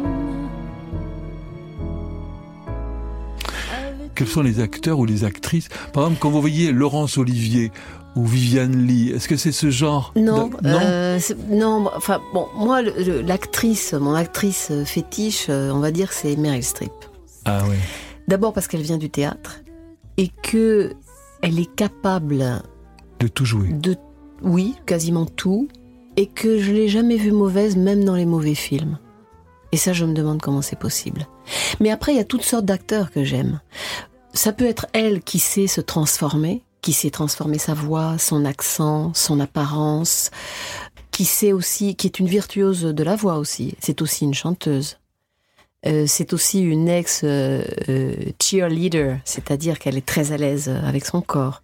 Quels 4.16 4.28
sont 4.28 4.42
les 4.44 4.60
acteurs 4.60 5.00
ou 5.00 5.06
les 5.06 5.24
actrices? 5.24 5.68
Par 5.92 6.04
exemple, 6.04 6.20
quand 6.22 6.30
vous 6.30 6.42
voyez 6.42 6.72
Laurence 6.72 7.18
Olivier 7.18 7.72
ou 8.16 8.26
Viviane 8.26 8.86
Lee, 8.86 9.12
est-ce 9.12 9.28
que 9.28 9.38
c'est 9.38 9.52
ce 9.52 9.70
genre 9.70 10.12
Non, 10.16 10.48
de- 10.48 10.68
non 10.68 10.80
euh, 10.84 11.20
non. 11.50 11.90
Enfin, 11.96 12.22
bon, 12.34 12.48
moi, 12.56 12.82
l'actrice, 12.82 13.94
mon 13.94 14.14
actrice 14.16 14.68
euh, 14.72 14.84
fétiche, 14.86 15.48
euh, 15.50 15.72
on 15.72 15.80
va 15.80 15.92
dire, 15.92 16.12
c'est 16.12 16.36
Meryl 16.36 16.64
Streep. 16.64 16.92
Ah 17.46 17.66
ouais. 17.68 17.78
D'abord 18.28 18.54
parce 18.54 18.68
qu'elle 18.68 18.82
vient 18.82 18.98
du 18.98 19.10
théâtre 19.10 19.62
et 20.18 20.30
que 20.44 20.94
elle 21.42 21.58
est 21.60 21.74
capable 21.76 22.62
De 23.20 23.28
tout 23.28 23.46
jouer. 23.46 23.70
de, 23.70 23.96
oui, 24.42 24.76
quasiment 24.86 25.26
tout, 25.26 25.68
et 26.18 26.28
que 26.28 26.60
je 26.60 26.72
l'ai 26.72 26.88
jamais 26.90 27.16
vue 27.16 27.32
mauvaise, 27.32 27.78
même 27.78 28.04
dans 28.04 28.16
les 28.16 28.26
mauvais 28.26 28.56
films. 28.56 29.00
Et 29.72 29.78
ça, 29.78 29.94
je 29.94 30.04
me 30.06 30.14
demande 30.14 30.42
comment 30.42 30.62
c'est 30.62 30.78
possible. 30.78 31.28
Mais 31.80 31.90
après, 31.92 32.12
il 32.14 32.18
y 32.18 32.22
a 32.22 32.26
toutes 32.26 32.44
sortes 32.44 32.66
d'acteurs 32.66 33.10
que 33.10 33.24
j'aime. 33.24 33.62
Ça 34.34 34.52
peut 34.52 34.66
être 34.66 34.86
elle 34.94 35.22
qui 35.22 35.40
sait 35.40 35.68
se 35.68 35.80
transformer, 35.82 36.64
qui 36.82 36.94
sait 36.94 37.12
transformer 37.12 37.58
sa 37.58 37.74
voix, 37.74 38.18
son 38.18 38.46
accent, 38.46 39.14
son 39.14 39.40
apparence, 39.40 40.32
qui 41.12 41.26
sait 41.26 41.54
aussi, 41.54 41.96
qui 41.96 42.08
est 42.08 42.20
une 42.20 42.28
virtuose 42.28 42.84
de 42.84 43.04
la 43.04 43.16
voix 43.16 43.38
aussi. 43.38 43.76
C'est 43.80 44.02
aussi 44.02 44.26
une 44.26 44.34
chanteuse. 44.34 44.98
Euh, 45.88 46.06
c'est 46.08 46.34
aussi 46.34 46.62
une 46.62 46.88
ex 46.88 47.22
euh, 47.24 47.64
euh, 47.90 48.14
cheerleader, 48.40 49.18
c'est-à-dire 49.26 49.80
qu'elle 49.80 49.98
est 49.98 50.06
très 50.06 50.32
à 50.32 50.38
l'aise 50.38 50.70
avec 50.70 51.06
son 51.06 51.22
corps. 51.22 51.64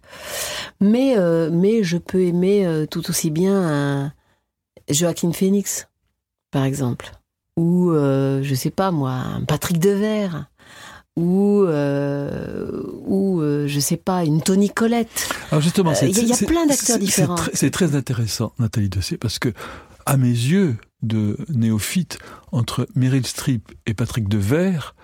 Mais, 0.80 1.16
euh, 1.16 1.50
mais 1.52 1.84
je 1.84 1.98
peux 1.98 2.22
aimer 2.22 2.66
euh, 2.66 2.84
tout 2.86 3.08
aussi 3.10 3.30
bien 3.30 4.12
Joaquin 4.90 5.32
Phoenix, 5.32 5.86
par 6.50 6.64
exemple, 6.64 7.12
ou 7.56 7.92
euh, 7.92 8.42
je 8.42 8.54
sais 8.56 8.70
pas 8.70 8.90
moi, 8.90 9.22
Patrick 9.46 9.78
Devers, 9.78 10.46
ou 11.18 11.64
euh, 11.64 12.70
ou 13.06 13.40
euh, 13.40 13.66
je 13.66 13.80
sais 13.80 13.96
pas 13.96 14.24
une 14.24 14.40
Toni 14.40 14.70
Collette. 14.70 15.28
Alors 15.50 15.60
justement, 15.62 15.90
Euh, 15.90 15.94
c'est- 15.94 16.08
il 16.10 16.16
y 16.16 16.20
a- 16.20 16.22
il 16.22 16.28
y 16.28 16.32
a 16.32 16.46
plein 16.46 16.66
d'acteurs 16.66 16.96
c'est 16.96 16.98
différents. 16.98 17.34
très- 17.34 17.50
C'est 17.54 17.70
très 17.70 17.94
intéressant, 17.96 18.52
Nathalie 18.58 18.88
Dessay, 18.88 19.16
parce 19.18 19.38
que, 19.38 19.52
à 20.06 20.16
mes 20.16 20.28
yeux 20.28 20.76
de 21.02 21.36
néophyte, 21.48 22.18
entre 22.52 22.86
Meryl 22.94 23.26
Streep 23.26 23.70
et 23.86 23.94
Patrick 23.94 24.28
Devers, 24.28 24.94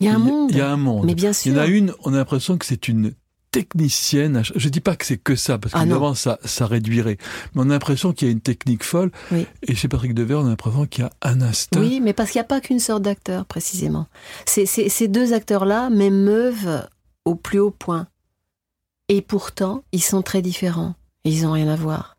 Il 0.00 0.06
y 0.06 0.08
a 0.08 0.14
un 0.14 0.18
monde. 0.18 0.50
Il 0.50 0.56
y 0.56 0.60
a 0.60 0.70
un 0.70 0.76
monde. 0.76 1.04
Mais 1.06 1.14
bien 1.14 1.30
Il 1.30 1.34
sûr. 1.34 1.52
y 1.54 1.56
en 1.56 1.60
a 1.60 1.66
une, 1.66 1.92
on 2.04 2.12
a 2.12 2.16
l'impression 2.16 2.58
que 2.58 2.66
c'est 2.66 2.88
une 2.88 3.12
technicienne. 3.52 4.42
Je 4.56 4.68
dis 4.68 4.80
pas 4.80 4.96
que 4.96 5.06
c'est 5.06 5.18
que 5.18 5.36
ça, 5.36 5.58
parce 5.58 5.72
Ah 5.74 5.80
qu'évidemment, 5.80 6.14
ça, 6.14 6.38
ça 6.44 6.66
réduirait. 6.66 7.18
Mais 7.54 7.62
on 7.62 7.70
a 7.70 7.74
l'impression 7.74 8.12
qu'il 8.12 8.26
y 8.26 8.30
a 8.30 8.32
une 8.32 8.40
technique 8.40 8.82
folle. 8.82 9.12
Oui. 9.30 9.46
Et 9.62 9.76
chez 9.76 9.86
Patrick 9.86 10.14
Devers, 10.14 10.40
on 10.40 10.46
a 10.46 10.48
l'impression 10.48 10.86
qu'il 10.86 11.04
y 11.04 11.06
a 11.06 11.12
un 11.22 11.40
instinct. 11.40 11.78
Oui, 11.80 12.00
mais 12.00 12.12
parce 12.12 12.30
qu'il 12.32 12.40
n'y 12.40 12.44
a 12.44 12.48
pas 12.48 12.60
qu'une 12.60 12.80
sorte 12.80 13.02
d'acteur, 13.02 13.46
précisément. 13.46 14.08
C'est- 14.46 14.66
c'est- 14.66 14.88
ces 14.88 15.06
deux 15.06 15.32
acteurs-là 15.32 15.90
m'émeuvent 15.90 16.88
au 17.24 17.36
plus 17.36 17.60
haut 17.60 17.70
point. 17.70 18.08
Et 19.08 19.22
pourtant, 19.22 19.84
ils 19.92 20.02
sont 20.02 20.22
très 20.22 20.42
différents. 20.42 20.94
Ils 21.24 21.42
n'ont 21.44 21.52
rien 21.52 21.68
à 21.68 21.76
voir. 21.76 22.16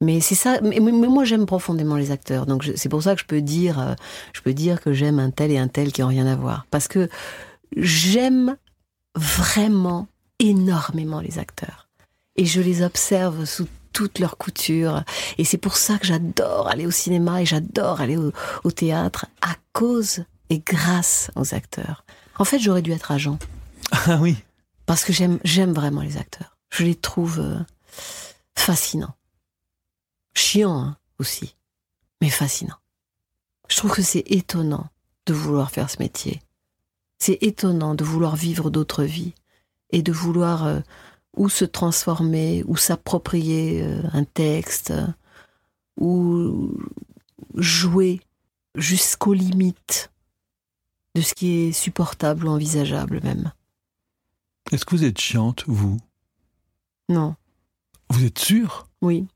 Mais 0.00 0.20
c'est 0.20 0.34
ça. 0.34 0.58
Mais, 0.62 0.80
moi, 0.80 1.24
j'aime 1.24 1.46
profondément 1.46 1.94
les 1.94 2.10
acteurs. 2.10 2.46
Donc, 2.46 2.68
c'est 2.74 2.88
pour 2.88 3.02
ça 3.04 3.14
que 3.14 3.20
je 3.20 3.26
peux 3.26 3.40
dire, 3.42 3.78
euh, 3.78 3.94
je 4.32 4.40
peux 4.40 4.52
dire 4.54 4.80
que 4.80 4.92
j'aime 4.92 5.20
un 5.20 5.30
tel 5.30 5.52
et 5.52 5.58
un 5.58 5.68
tel 5.68 5.92
qui 5.92 6.00
n'ont 6.00 6.08
rien 6.08 6.26
à 6.26 6.34
voir. 6.34 6.66
Parce 6.72 6.88
que 6.88 7.08
j'aime 7.76 8.56
vraiment 9.14 10.08
énormément 10.42 11.20
les 11.20 11.38
acteurs. 11.38 11.88
Et 12.36 12.44
je 12.44 12.60
les 12.60 12.82
observe 12.82 13.44
sous 13.44 13.68
toutes 13.92 14.18
leurs 14.18 14.36
coutures. 14.36 15.04
Et 15.38 15.44
c'est 15.44 15.58
pour 15.58 15.76
ça 15.76 15.98
que 15.98 16.06
j'adore 16.06 16.68
aller 16.68 16.86
au 16.86 16.90
cinéma 16.90 17.42
et 17.42 17.46
j'adore 17.46 18.00
aller 18.00 18.16
au, 18.16 18.32
au 18.64 18.70
théâtre 18.70 19.26
à 19.40 19.54
cause 19.72 20.24
et 20.50 20.58
grâce 20.58 21.30
aux 21.36 21.54
acteurs. 21.54 22.04
En 22.38 22.44
fait, 22.44 22.58
j'aurais 22.58 22.82
dû 22.82 22.92
être 22.92 23.12
agent 23.12 23.38
Ah 23.92 24.18
oui. 24.20 24.36
parce 24.86 25.04
que 25.04 25.12
j'aime 25.12 25.38
j'aime 25.44 25.72
vraiment 25.72 26.00
les 26.00 26.16
acteurs. 26.16 26.56
Je 26.70 26.84
les 26.84 26.94
trouve 26.94 27.40
euh, 27.40 27.58
fascinants. 28.56 29.14
Chiants 30.34 30.80
hein, 30.80 30.96
aussi, 31.18 31.54
mais 32.20 32.30
fascinants. 32.30 32.78
Je 33.68 33.76
trouve 33.76 33.92
que 33.92 34.02
c'est 34.02 34.24
étonnant 34.26 34.88
de 35.26 35.34
vouloir 35.34 35.70
faire 35.70 35.90
ce 35.90 35.98
métier. 35.98 36.42
C'est 37.18 37.38
étonnant 37.42 37.94
de 37.94 38.04
vouloir 38.04 38.34
vivre 38.34 38.70
d'autres 38.70 39.04
vies 39.04 39.34
et 39.92 40.02
de 40.02 40.12
vouloir 40.12 40.66
euh, 40.66 40.80
ou 41.36 41.48
se 41.48 41.64
transformer 41.64 42.64
ou 42.66 42.76
s'approprier 42.76 43.82
euh, 43.82 44.02
un 44.12 44.24
texte 44.24 44.90
euh, 44.90 45.06
ou 46.00 46.76
jouer 47.54 48.20
jusqu'aux 48.74 49.34
limites 49.34 50.10
de 51.14 51.20
ce 51.20 51.34
qui 51.34 51.50
est 51.50 51.72
supportable 51.72 52.46
ou 52.46 52.50
envisageable 52.50 53.20
même. 53.22 53.52
Est-ce 54.70 54.84
que 54.84 54.96
vous 54.96 55.04
êtes 55.04 55.20
chiante, 55.20 55.64
vous? 55.66 55.98
Non, 57.08 57.34
Vous 58.08 58.24
êtes 58.24 58.38
sûr 58.38 58.88
oui. 59.02 59.26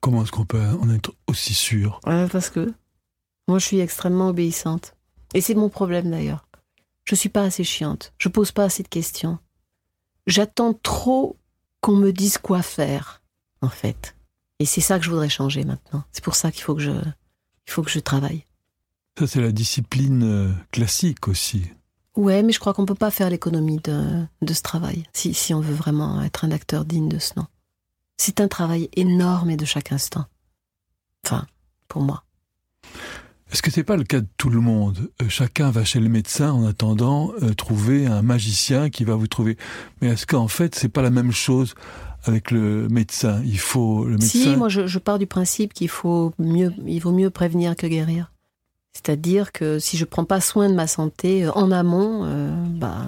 Comment 0.00 0.24
est-ce 0.24 0.32
qu'on 0.32 0.44
peut 0.44 0.60
en 0.60 0.90
être 0.90 1.14
aussi 1.28 1.54
sûr 1.54 2.00
parce 2.04 2.50
que 2.50 2.74
moi, 3.48 3.58
je 3.58 3.66
suis 3.66 3.80
extrêmement 3.80 4.28
obéissante. 4.28 4.94
Et 5.34 5.40
c'est 5.40 5.54
mon 5.54 5.68
problème 5.68 6.10
d'ailleurs. 6.10 6.46
Je 7.04 7.14
suis 7.14 7.28
pas 7.28 7.42
assez 7.42 7.64
chiante. 7.64 8.12
Je 8.18 8.28
pose 8.28 8.52
pas 8.52 8.64
assez 8.64 8.82
de 8.82 8.88
questions. 8.88 9.38
J'attends 10.26 10.74
trop 10.74 11.36
qu'on 11.80 11.96
me 11.96 12.12
dise 12.12 12.38
quoi 12.38 12.62
faire, 12.62 13.22
en 13.60 13.68
fait. 13.68 14.14
Et 14.58 14.66
c'est 14.66 14.80
ça 14.80 14.98
que 14.98 15.04
je 15.04 15.10
voudrais 15.10 15.28
changer 15.28 15.64
maintenant. 15.64 16.04
C'est 16.12 16.22
pour 16.22 16.36
ça 16.36 16.52
qu'il 16.52 16.62
faut 16.62 16.74
que 16.74 16.82
je, 16.82 16.92
il 16.92 17.70
faut 17.70 17.82
que 17.82 17.90
je 17.90 17.98
travaille. 17.98 18.46
Ça, 19.18 19.26
c'est 19.26 19.40
la 19.40 19.52
discipline 19.52 20.22
euh, 20.22 20.52
classique 20.70 21.28
aussi. 21.28 21.64
Ouais, 22.16 22.42
mais 22.42 22.52
je 22.52 22.60
crois 22.60 22.74
qu'on 22.74 22.86
peut 22.86 22.94
pas 22.94 23.10
faire 23.10 23.30
l'économie 23.30 23.78
de, 23.78 24.24
de 24.42 24.54
ce 24.54 24.62
travail, 24.62 25.04
si, 25.12 25.34
si 25.34 25.54
on 25.54 25.60
veut 25.60 25.74
vraiment 25.74 26.22
être 26.22 26.44
un 26.44 26.50
acteur 26.50 26.84
digne 26.84 27.08
de 27.08 27.18
ce 27.18 27.32
nom. 27.36 27.46
C'est 28.16 28.40
un 28.40 28.48
travail 28.48 28.88
énorme 28.94 29.50
et 29.50 29.56
de 29.56 29.64
chaque 29.64 29.92
instant. 29.92 30.26
Enfin, 31.24 31.46
pour 31.88 32.02
moi. 32.02 32.24
Est-ce 33.52 33.60
que 33.60 33.70
c'est 33.70 33.84
pas 33.84 33.96
le 33.96 34.04
cas 34.04 34.20
de 34.20 34.26
tout 34.38 34.48
le 34.48 34.60
monde? 34.60 35.10
Euh, 35.20 35.26
Chacun 35.28 35.70
va 35.70 35.84
chez 35.84 36.00
le 36.00 36.08
médecin 36.08 36.52
en 36.52 36.64
attendant 36.66 37.32
euh, 37.42 37.52
trouver 37.52 38.06
un 38.06 38.22
magicien 38.22 38.88
qui 38.88 39.04
va 39.04 39.14
vous 39.14 39.26
trouver. 39.26 39.58
Mais 40.00 40.08
est-ce 40.08 40.26
qu'en 40.26 40.48
fait, 40.48 40.74
c'est 40.74 40.88
pas 40.88 41.02
la 41.02 41.10
même 41.10 41.32
chose 41.32 41.74
avec 42.24 42.50
le 42.50 42.88
médecin? 42.88 43.42
Il 43.44 43.58
faut 43.58 44.06
le 44.06 44.12
médecin. 44.12 44.38
Si, 44.38 44.56
moi 44.56 44.70
je, 44.70 44.86
je 44.86 44.98
pars 44.98 45.18
du 45.18 45.26
principe 45.26 45.74
qu'il 45.74 45.90
faut 45.90 46.32
mieux, 46.38 46.72
il 46.86 46.98
vaut 47.00 47.12
mieux 47.12 47.28
prévenir 47.28 47.76
que 47.76 47.86
guérir. 47.86 48.32
C'est-à-dire 48.94 49.52
que 49.52 49.78
si 49.78 49.96
je 49.98 50.04
prends 50.06 50.24
pas 50.24 50.40
soin 50.40 50.70
de 50.70 50.74
ma 50.74 50.86
santé 50.86 51.44
euh, 51.44 51.52
en 51.52 51.70
amont, 51.72 52.22
euh, 52.24 52.50
bah 52.68 53.06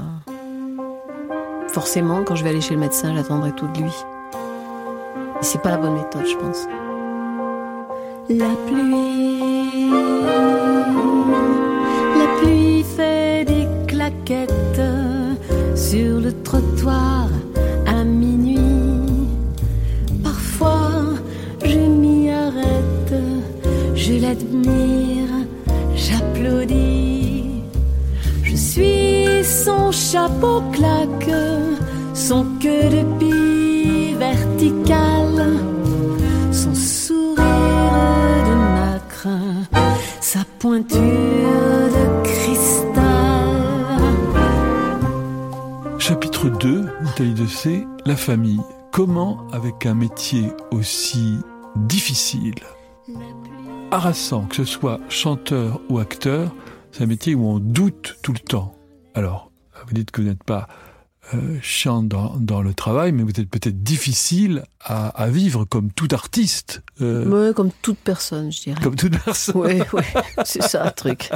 forcément 1.68 2.22
quand 2.22 2.36
je 2.36 2.44
vais 2.44 2.50
aller 2.50 2.60
chez 2.60 2.74
le 2.74 2.80
médecin, 2.80 3.14
j'attendrai 3.14 3.52
tout 3.52 3.66
de 3.68 3.78
lui. 3.78 3.92
Et 5.40 5.44
c'est 5.44 5.60
pas 5.62 5.70
la 5.70 5.78
bonne 5.78 5.94
méthode, 5.94 6.26
je 6.26 6.36
pense. 6.36 6.66
La 8.30 8.56
pluie, 8.66 9.90
la 12.18 12.26
pluie 12.40 12.82
fait 12.96 13.44
des 13.44 13.68
claquettes 13.86 14.80
sur 15.76 16.20
le 16.20 16.32
trottoir 16.42 17.28
à 17.86 18.02
minuit. 18.02 18.58
Parfois, 20.22 21.02
je 21.62 21.78
m'y 21.78 22.30
arrête, 22.30 23.14
je 23.94 24.14
l'admire, 24.14 25.34
j'applaudis. 25.94 27.44
Je 28.42 28.56
suis 28.56 29.44
son 29.44 29.92
chapeau 29.92 30.62
claque, 30.72 31.30
son 32.14 32.46
queue 32.58 32.88
de 32.88 33.18
pie 33.18 34.14
verticale 34.14 35.73
de 47.54 47.62
cristal. 47.62 47.62
Chapitre 47.62 47.64
2, 47.64 47.70
Nathalie 47.70 47.84
C, 47.84 47.86
la 48.06 48.16
famille. 48.16 48.60
Comment, 48.92 49.46
avec 49.52 49.86
un 49.86 49.94
métier 49.94 50.52
aussi 50.70 51.38
difficile, 51.76 52.54
harassant, 53.90 54.46
que 54.46 54.56
ce 54.56 54.64
soit 54.64 55.00
chanteur 55.08 55.80
ou 55.88 55.98
acteur, 55.98 56.54
c'est 56.92 57.04
un 57.04 57.06
métier 57.06 57.34
où 57.34 57.46
on 57.46 57.58
doute 57.58 58.18
tout 58.22 58.32
le 58.32 58.38
temps. 58.38 58.74
Alors, 59.14 59.50
vous 59.86 59.94
dites 59.94 60.10
que 60.10 60.22
vous 60.22 60.28
n'êtes 60.28 60.44
pas 60.44 60.68
euh, 61.32 61.58
chiant 61.62 62.02
dans, 62.02 62.62
le 62.62 62.74
travail, 62.74 63.12
mais 63.12 63.22
vous 63.22 63.30
êtes 63.30 63.48
peut-être 63.48 63.82
difficile 63.82 64.64
à, 64.80 65.28
vivre 65.28 65.64
comme 65.64 65.90
tout 65.90 66.08
artiste. 66.12 66.82
Euh... 67.00 67.24
Oui, 67.26 67.54
comme 67.54 67.70
toute 67.80 67.98
personne, 67.98 68.52
je 68.52 68.62
dirais. 68.62 68.80
Comme 68.82 68.96
toute 68.96 69.18
personne. 69.24 69.56
Oui, 69.56 69.80
oui, 69.94 70.02
c'est 70.44 70.62
ça 70.62 70.84
le 70.84 70.90
truc. 70.90 71.30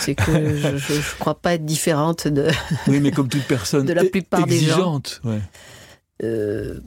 C'est 0.00 0.14
que 0.14 0.56
je 0.76 0.94
ne 0.94 1.18
crois 1.18 1.36
pas 1.36 1.54
être 1.54 1.64
différente 1.64 2.28
de. 2.28 2.48
Oui, 2.86 3.00
mais 3.00 3.12
comme 3.12 3.28
toute 3.28 3.44
personne. 3.44 3.86
de 3.86 3.94
la 3.94 4.04
plupart 4.04 4.46
des 4.46 4.60
gens. 4.60 5.00
Ouais. 5.24 5.40
Euh, 6.22 6.80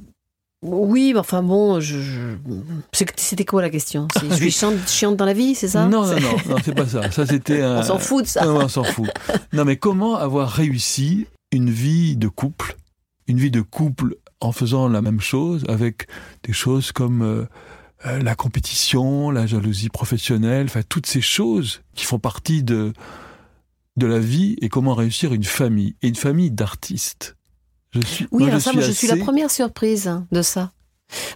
oui, 0.62 1.14
enfin 1.18 1.42
bon, 1.42 1.80
je, 1.80 2.36
c'était 3.16 3.46
quoi 3.46 3.62
la 3.62 3.70
question? 3.70 4.08
Je 4.22 4.36
suis 4.36 4.52
chiante, 4.52 5.16
dans 5.18 5.26
la 5.26 5.34
vie, 5.34 5.56
c'est 5.56 5.68
ça? 5.68 5.86
Non, 5.86 6.06
non, 6.06 6.20
non, 6.20 6.38
non 6.50 6.56
c'est 6.64 6.76
pas 6.76 6.88
ça. 6.88 7.12
Ça 7.12 7.26
c'était. 7.26 7.64
On 7.66 7.84
s'en 7.84 7.98
fout 7.98 8.24
de 8.24 8.30
ça. 8.30 8.46
Non, 8.46 8.62
on 8.64 8.68
s'en 8.68 8.84
fout. 8.84 9.10
Non, 9.54 9.66
mais 9.66 9.78
comment 9.78 10.16
avoir 10.16 10.50
réussi 10.50 11.26
une 11.52 11.70
vie 11.70 12.18
de 12.18 12.28
couple, 12.28 12.78
une 13.28 13.38
vie 13.38 13.52
de 13.52 13.62
couple 13.62 14.18
en 14.40 14.52
faisant 14.52 14.88
la 14.88 15.02
même 15.02 15.22
chose, 15.22 15.64
avec 15.68 16.08
des 16.44 16.54
choses 16.54 16.92
comme 16.92 17.22
euh, 17.22 17.46
euh, 18.06 18.20
la 18.20 18.36
compétition, 18.36 19.32
la 19.32 19.48
jalousie 19.48 19.90
professionnelle, 19.90 20.66
enfin 20.66 20.82
toutes 20.88 21.08
ces 21.08 21.22
choses 21.22 21.82
qui 21.96 22.06
font 22.06 22.20
partie 22.20 22.64
de, 22.64 22.94
de 23.96 24.08
la 24.08 24.20
vie 24.20 24.56
et 24.62 24.70
comment 24.70 24.94
réussir 24.94 25.34
une 25.34 25.44
famille, 25.44 25.96
et 26.02 26.08
une 26.08 26.16
famille 26.16 26.52
d'artistes. 26.52 27.36
Je 27.94 28.02
suis, 28.02 28.28
oui, 28.32 28.48
alors 28.48 28.62
ça, 28.62 28.74
moi, 28.74 28.82
je 28.82 28.92
suis 28.92 29.08
la 29.08 29.18
première 29.18 29.50
surprise 29.50 30.12
de 30.32 30.42
ça. 30.42 30.72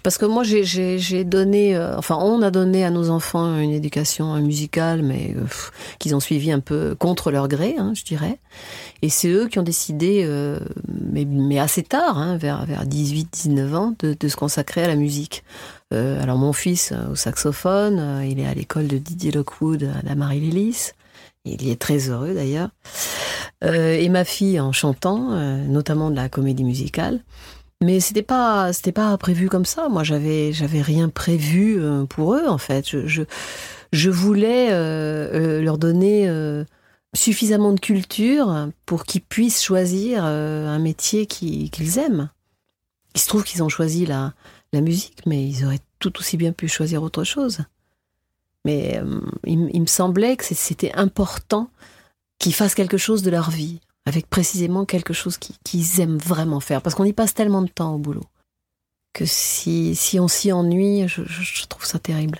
Parce 0.03 0.17
que 0.17 0.25
moi, 0.25 0.43
j'ai 0.43 1.23
donné, 1.23 1.75
euh, 1.75 1.97
enfin, 1.97 2.17
on 2.19 2.41
a 2.41 2.51
donné 2.51 2.83
à 2.83 2.89
nos 2.89 3.09
enfants 3.09 3.57
une 3.59 3.71
éducation 3.71 4.35
musicale, 4.37 5.01
mais 5.03 5.33
euh, 5.37 5.45
qu'ils 5.99 6.15
ont 6.15 6.19
suivi 6.19 6.51
un 6.51 6.59
peu 6.59 6.95
contre 6.95 7.31
leur 7.31 7.47
gré, 7.47 7.75
hein, 7.77 7.93
je 7.95 8.03
dirais. 8.03 8.39
Et 9.01 9.09
c'est 9.09 9.29
eux 9.29 9.47
qui 9.47 9.59
ont 9.59 9.63
décidé, 9.63 10.23
euh, 10.25 10.59
mais, 10.87 11.59
assez 11.59 11.83
tard, 11.83 12.17
hein, 12.17 12.37
vers, 12.37 12.65
vers 12.65 12.85
18-19 12.85 13.75
ans, 13.75 13.95
de, 13.99 14.15
de, 14.19 14.27
se 14.27 14.35
consacrer 14.35 14.83
à 14.83 14.87
la 14.87 14.95
musique. 14.95 15.43
alors 15.91 16.37
mon 16.37 16.53
fils 16.53 16.93
au 17.11 17.15
saxophone, 17.15 18.23
il 18.25 18.39
est 18.39 18.47
à 18.47 18.53
l'école 18.53 18.87
de 18.87 18.97
Didier 18.97 19.31
Lockwood 19.31 19.83
à 19.83 20.07
la 20.07 20.15
Marie-Lélis. 20.15 20.91
Il 21.43 21.61
y 21.63 21.71
est 21.71 21.81
très 21.81 22.09
heureux 22.09 22.33
d'ailleurs. 22.33 22.69
et 23.63 24.07
ma 24.09 24.23
fille 24.23 24.59
en 24.59 24.71
chantant, 24.71 25.31
notamment 25.67 26.09
de 26.09 26.15
la 26.15 26.29
comédie 26.29 26.63
musicale. 26.63 27.19
Mais 27.81 27.99
c'était 27.99 28.21
pas 28.21 28.71
c'était 28.73 28.91
pas 28.91 29.17
prévu 29.17 29.49
comme 29.49 29.65
ça. 29.65 29.89
Moi, 29.89 30.03
j'avais 30.03 30.53
j'avais 30.53 30.81
rien 30.81 31.09
prévu 31.09 31.81
euh, 31.81 32.05
pour 32.05 32.35
eux 32.35 32.47
en 32.47 32.59
fait. 32.59 32.87
Je 32.87 33.23
je, 33.91 34.09
voulais 34.09 34.71
euh, 34.71 35.57
euh, 35.57 35.61
leur 35.61 35.77
donner 35.77 36.29
suffisamment 37.13 37.73
de 37.73 37.79
culture 37.79 38.69
pour 38.85 39.03
qu'ils 39.03 39.21
puissent 39.21 39.61
choisir 39.61 40.23
un 40.23 40.79
métier 40.79 41.25
qu'ils 41.25 41.97
aiment. 41.97 42.29
Il 43.15 43.19
se 43.19 43.27
trouve 43.27 43.43
qu'ils 43.43 43.63
ont 43.63 43.69
choisi 43.69 44.05
la 44.05 44.33
la 44.73 44.79
musique, 44.79 45.25
mais 45.25 45.45
ils 45.45 45.65
auraient 45.65 45.81
tout 45.99 46.17
aussi 46.19 46.37
bien 46.37 46.53
pu 46.53 46.69
choisir 46.69 47.03
autre 47.03 47.23
chose. 47.23 47.59
Mais 48.63 49.01
il 49.45 49.81
me 49.81 49.87
semblait 49.87 50.37
que 50.37 50.45
c'était 50.45 50.93
important 50.93 51.69
qu'ils 52.39 52.53
fassent 52.53 52.75
quelque 52.75 52.97
chose 52.97 53.23
de 53.23 53.31
leur 53.31 53.49
vie 53.49 53.81
avec 54.05 54.27
précisément 54.27 54.85
quelque 54.85 55.13
chose 55.13 55.37
qu'ils 55.37 55.99
aiment 55.99 56.17
vraiment 56.17 56.59
faire. 56.59 56.81
Parce 56.81 56.95
qu'on 56.95 57.03
y 57.03 57.13
passe 57.13 57.33
tellement 57.33 57.61
de 57.61 57.67
temps 57.67 57.95
au 57.95 57.97
boulot 57.97 58.25
que 59.13 59.25
si, 59.25 59.95
si 59.95 60.19
on 60.19 60.27
s'y 60.27 60.51
ennuie, 60.51 61.07
je, 61.07 61.67
trouve 61.67 61.85
ça 61.85 61.99
terrible. 61.99 62.39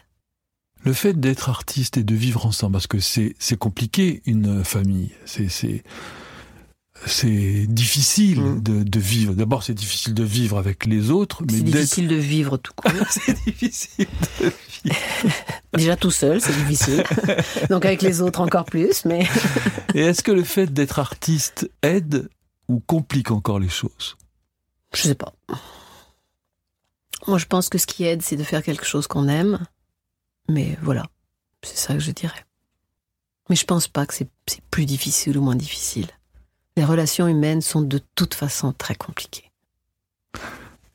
Le 0.83 0.93
fait 0.93 1.19
d'être 1.19 1.49
artiste 1.49 1.97
et 1.97 2.03
de 2.03 2.15
vivre 2.15 2.45
ensemble, 2.45 2.73
parce 2.73 2.87
que 2.87 2.99
c'est 2.99 3.57
compliqué 3.57 4.21
une 4.25 4.63
famille, 4.63 5.11
c'est 5.25 5.83
c'est 7.05 7.65
difficile 7.67 8.41
mm. 8.41 8.61
de, 8.61 8.83
de, 8.83 8.99
vivre. 8.99 9.33
D'abord, 9.33 9.63
c'est 9.63 9.73
difficile 9.73 10.13
de 10.13 10.23
vivre 10.23 10.57
avec 10.57 10.85
les 10.85 11.09
autres, 11.09 11.43
mais 11.43 11.57
c'est 11.57 11.63
difficile 11.63 12.07
de 12.07 12.15
vivre 12.15 12.57
tout 12.57 12.73
court. 12.75 12.91
c'est 13.09 13.43
difficile 13.45 14.07
de 14.39 14.45
vivre. 14.83 14.95
Déjà 15.73 15.95
tout 15.95 16.11
seul, 16.11 16.41
c'est 16.41 16.53
difficile. 16.53 17.03
Donc 17.69 17.85
avec 17.85 18.01
les 18.01 18.21
autres 18.21 18.41
encore 18.41 18.65
plus. 18.65 19.05
Mais 19.05 19.27
et 19.95 20.01
est-ce 20.01 20.21
que 20.23 20.31
le 20.31 20.43
fait 20.43 20.71
d'être 20.71 20.99
artiste 20.99 21.69
aide 21.81 22.29
ou 22.67 22.79
complique 22.79 23.31
encore 23.31 23.59
les 23.59 23.69
choses? 23.69 24.17
Je 24.93 25.01
sais 25.01 25.15
pas. 25.15 25.33
Moi, 27.27 27.37
je 27.37 27.45
pense 27.45 27.69
que 27.69 27.77
ce 27.77 27.85
qui 27.85 28.03
aide, 28.03 28.21
c'est 28.21 28.35
de 28.35 28.43
faire 28.43 28.63
quelque 28.63 28.85
chose 28.85 29.07
qu'on 29.07 29.27
aime. 29.27 29.59
Mais 30.49 30.77
voilà, 30.81 31.05
c'est 31.63 31.77
ça 31.77 31.93
que 31.93 31.99
je 31.99 32.11
dirais. 32.11 32.45
Mais 33.49 33.55
je 33.55 33.65
pense 33.65 33.87
pas 33.87 34.05
que 34.05 34.13
c'est 34.13 34.29
plus 34.69 34.85
difficile 34.85 35.37
ou 35.37 35.41
moins 35.41 35.55
difficile. 35.55 36.07
Les 36.77 36.85
relations 36.85 37.27
humaines 37.27 37.61
sont 37.61 37.81
de 37.81 37.99
toute 38.15 38.33
façon 38.33 38.73
très 38.73 38.95
compliquées. 38.95 39.51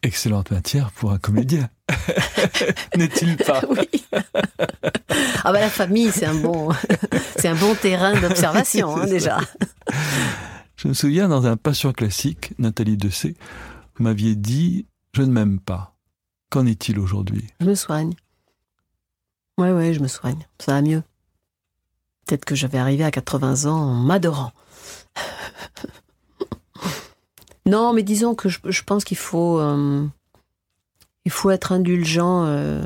Excellente 0.02 0.50
matière 0.50 0.90
pour 0.92 1.12
un 1.12 1.18
comédien, 1.18 1.68
n'est-il 2.96 3.36
pas? 3.36 3.62
Oui. 3.68 4.04
Ah 5.44 5.52
bah 5.52 5.60
la 5.60 5.70
famille, 5.70 6.10
c'est 6.12 6.26
un 6.26 6.34
bon, 6.34 6.70
c'est 7.36 7.48
un 7.48 7.54
bon 7.54 7.74
terrain 7.74 8.18
d'observation 8.20 8.96
hein, 8.96 9.06
déjà. 9.08 9.38
Je 10.76 10.88
me 10.88 10.94
souviens 10.94 11.28
dans 11.28 11.46
un 11.46 11.56
Passion 11.56 11.92
classique, 11.92 12.52
Nathalie 12.58 12.96
Dessay, 12.96 13.34
vous 13.96 14.04
m'aviez 14.04 14.36
dit 14.36 14.86
je 15.12 15.22
ne 15.22 15.32
m'aime 15.32 15.60
pas. 15.60 15.96
Qu'en 16.50 16.66
est-il 16.66 16.98
aujourd'hui? 16.98 17.46
Je 17.60 17.66
me 17.66 17.74
soigne. 17.74 18.12
Oui, 19.58 19.70
oui, 19.70 19.94
je 19.94 20.00
me 20.00 20.08
soigne. 20.08 20.46
Ça 20.60 20.72
va 20.72 20.82
mieux. 20.82 21.02
Peut-être 22.26 22.44
que 22.44 22.54
j'avais 22.54 22.78
arrivé 22.78 23.02
à 23.02 23.10
80 23.10 23.64
ans 23.64 23.80
en 23.80 23.94
m'adorant. 23.94 24.52
non, 27.66 27.92
mais 27.92 28.02
disons 28.02 28.34
que 28.34 28.48
je, 28.48 28.82
pense 28.82 29.04
qu'il 29.04 29.16
faut, 29.16 29.60
euh, 29.60 30.06
il 31.24 31.30
faut 31.30 31.50
être 31.50 31.72
indulgent 31.72 32.44
euh, 32.46 32.84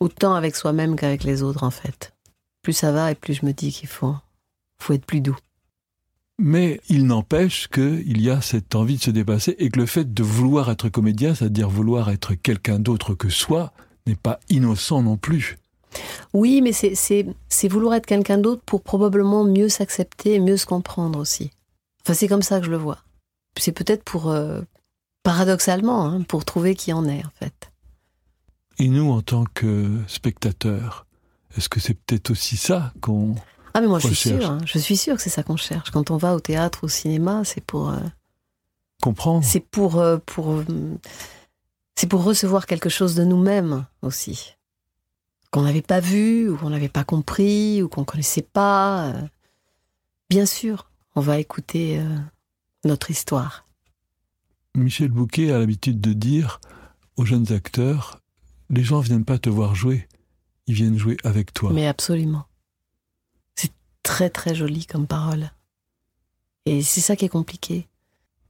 autant 0.00 0.34
avec 0.34 0.56
soi-même 0.56 0.96
qu'avec 0.96 1.24
les 1.24 1.42
autres, 1.42 1.62
en 1.62 1.70
fait. 1.70 2.14
Plus 2.62 2.72
ça 2.72 2.92
va 2.92 3.12
et 3.12 3.14
plus 3.14 3.34
je 3.34 3.46
me 3.46 3.52
dis 3.52 3.72
qu'il 3.72 3.88
faut, 3.88 4.14
faut 4.78 4.92
être 4.92 5.06
plus 5.06 5.20
doux. 5.20 5.36
Mais 6.38 6.80
il 6.88 7.06
n'empêche 7.06 7.68
qu'il 7.68 8.20
y 8.20 8.28
a 8.28 8.42
cette 8.42 8.74
envie 8.74 8.96
de 8.96 9.02
se 9.02 9.10
dépasser 9.10 9.56
et 9.58 9.70
que 9.70 9.80
le 9.80 9.86
fait 9.86 10.12
de 10.12 10.22
vouloir 10.22 10.70
être 10.70 10.90
comédien, 10.90 11.34
c'est-à-dire 11.34 11.70
vouloir 11.70 12.10
être 12.10 12.34
quelqu'un 12.34 12.78
d'autre 12.78 13.14
que 13.14 13.30
soi, 13.30 13.72
n'est 14.06 14.16
pas 14.16 14.38
innocent 14.50 15.02
non 15.02 15.16
plus. 15.16 15.56
Oui, 16.32 16.60
mais 16.62 16.72
c'est 16.72 17.68
vouloir 17.68 17.94
être 17.94 18.06
quelqu'un 18.06 18.38
d'autre 18.38 18.62
pour 18.64 18.82
probablement 18.82 19.44
mieux 19.44 19.68
s'accepter 19.68 20.34
et 20.34 20.40
mieux 20.40 20.56
se 20.56 20.66
comprendre 20.66 21.18
aussi. 21.18 21.50
Enfin, 22.04 22.14
c'est 22.14 22.28
comme 22.28 22.42
ça 22.42 22.60
que 22.60 22.66
je 22.66 22.70
le 22.70 22.76
vois. 22.76 22.98
C'est 23.58 23.72
peut-être 23.72 24.04
pour, 24.04 24.30
euh, 24.30 24.60
paradoxalement, 25.22 26.04
hein, 26.06 26.22
pour 26.22 26.44
trouver 26.44 26.74
qui 26.74 26.92
en 26.92 27.08
est, 27.08 27.24
en 27.24 27.30
fait. 27.38 27.72
Et 28.78 28.88
nous, 28.88 29.10
en 29.10 29.22
tant 29.22 29.44
que 29.54 29.98
spectateurs, 30.06 31.06
est-ce 31.56 31.68
que 31.68 31.80
c'est 31.80 31.94
peut-être 31.94 32.30
aussi 32.30 32.56
ça 32.56 32.92
qu'on. 33.00 33.34
Ah, 33.74 33.80
mais 33.80 33.86
moi, 33.86 33.98
je 33.98 34.08
suis 34.08 34.16
sûre. 34.16 34.50
Hein. 34.50 34.58
je 34.66 34.78
suis 34.78 34.96
sûre 34.96 35.16
que 35.16 35.22
c'est 35.22 35.30
ça 35.30 35.42
qu'on 35.42 35.56
cherche. 35.56 35.90
Quand 35.90 36.10
on 36.10 36.16
va 36.16 36.34
au 36.34 36.40
théâtre, 36.40 36.84
au 36.84 36.88
cinéma, 36.88 37.42
c'est 37.44 37.64
pour. 37.64 37.90
Euh, 37.90 37.98
Comprendre. 39.02 39.44
C'est 39.44 39.60
pour. 39.60 39.98
Euh, 39.98 40.18
pour 40.24 40.62
c'est 41.96 42.06
pour 42.06 42.24
recevoir 42.24 42.66
quelque 42.66 42.90
chose 42.90 43.14
de 43.14 43.24
nous-mêmes 43.24 43.86
aussi 44.02 44.55
qu'on 45.50 45.62
n'avait 45.62 45.82
pas 45.82 46.00
vu 46.00 46.48
ou 46.48 46.56
qu'on 46.56 46.70
n'avait 46.70 46.88
pas 46.88 47.04
compris 47.04 47.82
ou 47.82 47.88
qu'on 47.88 48.04
connaissait 48.04 48.42
pas. 48.42 49.06
Euh, 49.06 49.22
bien 50.28 50.46
sûr, 50.46 50.90
on 51.14 51.20
va 51.20 51.38
écouter 51.38 51.98
euh, 51.98 52.16
notre 52.84 53.10
histoire. 53.10 53.66
Michel 54.74 55.10
Bouquet 55.10 55.52
a 55.52 55.58
l'habitude 55.58 56.00
de 56.00 56.12
dire 56.12 56.60
aux 57.16 57.24
jeunes 57.24 57.52
acteurs 57.52 58.20
les 58.70 58.84
gens 58.84 59.00
viennent 59.00 59.24
pas 59.24 59.38
te 59.38 59.48
voir 59.48 59.74
jouer, 59.74 60.08
ils 60.66 60.74
viennent 60.74 60.98
jouer 60.98 61.16
avec 61.24 61.52
toi. 61.52 61.70
Mais 61.72 61.86
absolument. 61.86 62.46
C'est 63.54 63.72
très 64.02 64.30
très 64.30 64.54
joli 64.54 64.86
comme 64.86 65.06
parole. 65.06 65.50
Et 66.64 66.82
c'est 66.82 67.00
ça 67.00 67.16
qui 67.16 67.24
est 67.24 67.30
compliqué. 67.30 67.88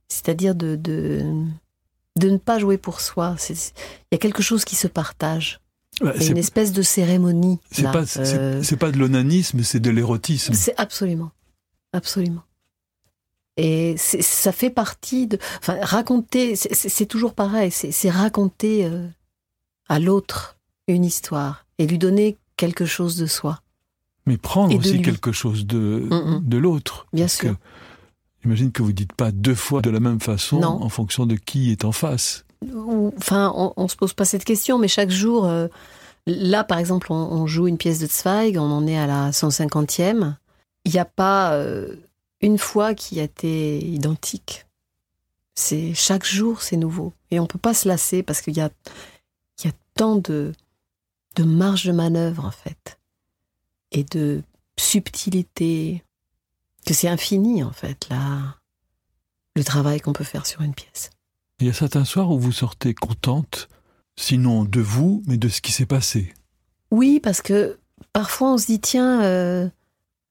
C'est-à-dire 0.08 0.54
de, 0.54 0.76
de, 0.76 1.44
de 2.16 2.30
ne 2.30 2.38
pas 2.38 2.58
jouer 2.58 2.78
pour 2.78 3.00
soi. 3.00 3.36
Il 3.50 3.54
y 4.12 4.14
a 4.14 4.18
quelque 4.18 4.42
chose 4.42 4.64
qui 4.64 4.76
se 4.76 4.88
partage. 4.88 5.60
C'est 6.18 6.28
une 6.28 6.36
espèce 6.36 6.72
de 6.72 6.82
cérémonie. 6.82 7.58
C'est 7.70 7.84
pas, 7.84 8.04
euh, 8.18 8.62
pas 8.78 8.90
de 8.90 8.98
l'onanisme, 8.98 9.62
c'est 9.62 9.80
de 9.80 9.90
l'érotisme. 9.90 10.52
C'est 10.52 10.74
absolument, 10.78 11.30
absolument. 11.92 12.42
Et 13.56 13.96
ça 13.96 14.52
fait 14.52 14.68
partie 14.68 15.26
de, 15.26 15.38
enfin, 15.58 15.78
raconter, 15.80 16.56
c'est 16.56 17.06
toujours 17.06 17.32
pareil, 17.32 17.70
c'est 17.70 18.10
raconter 18.10 18.84
euh, 18.84 19.08
à 19.88 19.98
l'autre 19.98 20.58
une 20.88 21.04
histoire 21.04 21.64
et 21.78 21.86
lui 21.86 21.98
donner 21.98 22.36
quelque 22.56 22.84
chose 22.84 23.16
de 23.16 23.26
soi. 23.26 23.62
Mais 24.26 24.36
prendre 24.36 24.76
aussi 24.76 25.00
quelque 25.00 25.32
chose 25.32 25.66
de, 25.66 26.06
mm, 26.10 26.14
mm. 26.14 26.48
de 26.48 26.56
l'autre. 26.58 27.06
Bien 27.12 27.28
sûr. 27.28 27.56
J'imagine 28.42 28.72
que 28.72 28.82
vous 28.82 28.92
dites 28.92 29.12
pas 29.12 29.32
deux 29.32 29.54
fois 29.54 29.80
de 29.82 29.90
la 29.90 30.00
même 30.00 30.20
façon 30.20 30.60
Non. 30.60 30.82
en 30.82 30.88
fonction 30.88 31.26
de 31.26 31.36
qui 31.36 31.70
est 31.70 31.84
en 31.84 31.92
face. 31.92 32.44
Enfin, 33.16 33.52
on, 33.56 33.72
on 33.76 33.88
se 33.88 33.96
pose 33.96 34.14
pas 34.14 34.24
cette 34.24 34.44
question, 34.44 34.78
mais 34.78 34.88
chaque 34.88 35.10
jour, 35.10 35.46
euh, 35.46 35.68
là 36.26 36.64
par 36.64 36.78
exemple, 36.78 37.12
on, 37.12 37.46
joue 37.46 37.68
une 37.68 37.78
pièce 37.78 37.98
de 37.98 38.06
Zweig, 38.06 38.58
on 38.58 38.70
en 38.70 38.86
est 38.86 38.98
à 38.98 39.06
la 39.06 39.30
150e. 39.30 40.34
Il 40.84 40.92
n'y 40.92 40.98
a 40.98 41.04
pas 41.04 41.54
euh, 41.54 41.96
une 42.40 42.58
fois 42.58 42.94
qui 42.94 43.20
a 43.20 43.24
été 43.24 43.78
identique. 43.84 44.66
C'est 45.54 45.94
chaque 45.94 46.26
jour, 46.26 46.62
c'est 46.62 46.76
nouveau, 46.76 47.12
et 47.30 47.40
on 47.40 47.46
peut 47.46 47.58
pas 47.58 47.74
se 47.74 47.88
lasser 47.88 48.22
parce 48.22 48.40
qu'il 48.42 48.56
y 48.56 48.60
a, 48.60 48.70
y 49.64 49.68
a 49.68 49.72
tant 49.94 50.16
de 50.16 50.52
de 51.36 51.44
marge 51.44 51.84
de 51.84 51.92
manœuvre 51.92 52.46
en 52.46 52.50
fait, 52.50 52.98
et 53.92 54.04
de 54.04 54.42
subtilité 54.78 56.02
que 56.86 56.94
c'est 56.94 57.08
infini 57.08 57.62
en 57.62 57.72
fait 57.72 58.08
là, 58.08 58.56
le 59.54 59.64
travail 59.64 60.00
qu'on 60.00 60.12
peut 60.12 60.24
faire 60.24 60.46
sur 60.46 60.62
une 60.62 60.74
pièce. 60.74 61.10
Il 61.60 61.66
y 61.66 61.70
a 61.70 61.72
certains 61.72 62.04
soirs 62.04 62.30
où 62.30 62.38
vous 62.38 62.52
sortez 62.52 62.92
contente, 62.94 63.68
sinon 64.18 64.64
de 64.64 64.80
vous, 64.80 65.22
mais 65.26 65.38
de 65.38 65.48
ce 65.48 65.60
qui 65.60 65.72
s'est 65.72 65.86
passé. 65.86 66.34
Oui, 66.90 67.18
parce 67.20 67.40
que 67.42 67.78
parfois 68.12 68.52
on 68.54 68.58
se 68.58 68.66
dit 68.66 68.80
tiens, 68.80 69.22
euh, 69.22 69.68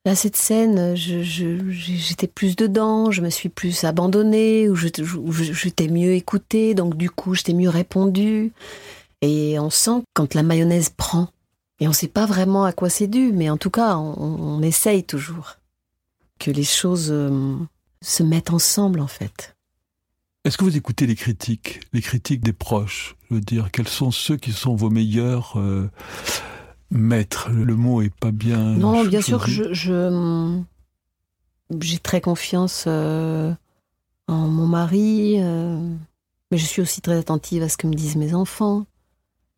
là 0.05 0.15
cette 0.15 0.35
scène, 0.35 0.95
je- 0.95 1.23
je- 1.23 1.69
j'étais 1.71 2.27
plus 2.27 2.55
dedans, 2.55 3.09
je 3.11 3.21
me 3.21 3.29
suis 3.29 3.49
plus 3.49 3.83
abandonnée, 3.83 4.69
ou 4.69 4.75
je, 4.75 4.87
t'ai 5.69 5.87
mieux 5.87 6.13
écouté, 6.13 6.75
donc 6.75 6.95
du 6.95 7.09
coup 7.09 7.33
je 7.33 7.41
t'ai 7.41 7.53
mieux 7.53 7.69
répondu. 7.69 8.53
Et 9.21 9.57
on 9.59 9.71
sent 9.71 10.03
quand 10.13 10.35
la 10.35 10.43
mayonnaise 10.43 10.89
prend. 10.95 11.29
Et 11.79 11.87
on 11.87 11.89
ne 11.91 11.95
sait 11.95 12.07
pas 12.07 12.25
vraiment 12.27 12.63
à 12.65 12.71
quoi 12.71 12.89
c'est 12.89 13.07
dû, 13.07 13.31
mais 13.33 13.49
en 13.49 13.57
tout 13.57 13.71
cas, 13.71 13.97
on, 13.97 14.13
on 14.17 14.61
essaye 14.61 15.03
toujours 15.03 15.57
que 16.39 16.51
les 16.51 16.63
choses 16.63 17.09
euh, 17.11 17.55
se 18.01 18.23
mettent 18.23 18.51
ensemble 18.51 18.99
en 19.01 19.07
fait. 19.07 19.54
Est-ce 20.45 20.57
que 20.59 20.63
vous 20.63 20.77
écoutez 20.77 21.07
les 21.07 21.15
critiques, 21.15 21.81
les 21.91 22.01
critiques 22.01 22.41
des 22.43 22.53
proches? 22.53 23.15
Je 23.29 23.35
veux 23.35 23.41
dire, 23.41 23.71
quels 23.71 23.87
sont 23.87 24.11
ceux 24.11 24.37
qui 24.37 24.51
sont 24.51 24.75
vos 24.75 24.91
meilleurs 24.91 25.57
euh, 25.57 25.89
maîtres? 26.91 27.49
Le 27.49 27.75
mot 27.75 28.01
est 28.03 28.13
pas 28.13 28.29
bien. 28.31 28.59
Non, 28.75 29.03
bien 29.05 29.21
sûr 29.21 29.43
que 29.43 29.49
je, 29.49 29.73
je- 29.73 30.61
j'ai 31.81 31.97
très 31.97 32.21
confiance 32.21 32.83
euh, 32.87 33.51
en 34.27 34.47
mon 34.47 34.67
mari, 34.67 35.37
euh, 35.39 35.79
mais 36.51 36.59
je 36.59 36.65
suis 36.65 36.81
aussi 36.83 37.01
très 37.01 37.17
attentive 37.17 37.63
à 37.63 37.69
ce 37.69 37.77
que 37.77 37.87
me 37.87 37.95
disent 37.95 38.15
mes 38.15 38.35
enfants. 38.35 38.85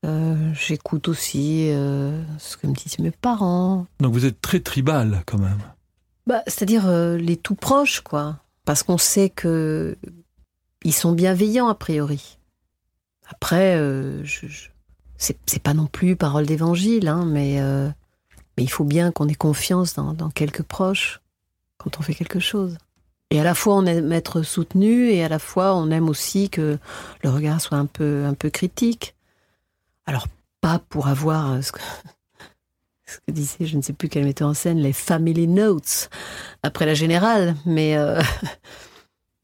Euh, 0.05 0.53
J'écoute 0.53 1.09
aussi 1.09 1.67
ce 1.67 2.55
que 2.55 2.65
me 2.65 2.73
disent 2.73 2.99
mes 2.99 3.11
parents. 3.11 3.87
Donc 3.99 4.13
vous 4.13 4.25
êtes 4.25 4.39
très 4.39 4.61
tribal 4.61 5.21
quand 5.25 5.37
même. 5.39 5.59
Bah, 6.27 6.43
c'est-à-dire 6.47 6.89
les 7.17 7.35
tout 7.35 7.55
proches, 7.55 7.99
quoi, 8.01 8.37
parce 8.63 8.83
qu'on 8.83 8.97
sait 8.97 9.29
que 9.29 9.97
ils 10.87 10.93
sont 10.93 11.11
bienveillants 11.11 11.67
a 11.67 11.75
priori. 11.75 12.39
Après, 13.29 13.75
euh, 13.75 14.23
je, 14.23 14.47
c'est 15.17 15.61
pas 15.61 15.73
non 15.73 15.85
plus 15.85 16.15
parole 16.15 16.45
d'évangile, 16.45 17.09
hein, 17.09 17.25
mais 17.25 17.59
euh, 17.59 17.89
mais 18.55 18.63
il 18.63 18.69
faut 18.69 18.85
bien 18.85 19.11
qu'on 19.11 19.27
ait 19.27 19.35
confiance 19.35 19.95
dans, 19.95 20.29
quelques 20.29 20.63
proches 20.63 21.21
quand 21.77 21.99
on 21.99 22.03
fait 22.03 22.13
quelque 22.13 22.39
chose. 22.39 22.77
Et 23.31 23.39
à 23.41 23.43
la 23.43 23.53
fois 23.53 23.75
on 23.75 23.85
aime 23.85 24.13
être 24.13 24.43
soutenu 24.43 25.09
et 25.09 25.25
à 25.25 25.27
la 25.27 25.39
fois 25.39 25.75
on 25.75 25.91
aime 25.91 26.07
aussi 26.07 26.49
que 26.49 26.79
le 27.21 27.29
regard 27.29 27.59
soit 27.59 27.77
un 27.77 27.85
peu 27.85 28.23
un 28.25 28.33
peu 28.33 28.49
critique. 28.49 29.13
Alors 30.05 30.27
pas 30.61 30.79
pour 30.79 31.07
avoir 31.07 31.51
euh, 31.51 31.61
ce 31.61 31.73
que, 31.73 31.79
ce 33.05 33.17
que 33.17 33.31
disait 33.33 33.65
je 33.65 33.75
ne 33.75 33.81
sais 33.81 33.91
plus 33.91 34.07
quel 34.07 34.23
metteur 34.23 34.47
en 34.47 34.53
scène 34.53 34.79
les 34.79 34.93
family 34.93 35.49
notes 35.49 36.09
après 36.63 36.85
la 36.85 36.93
générale, 36.93 37.57
mais 37.65 37.97
euh, 37.97 38.21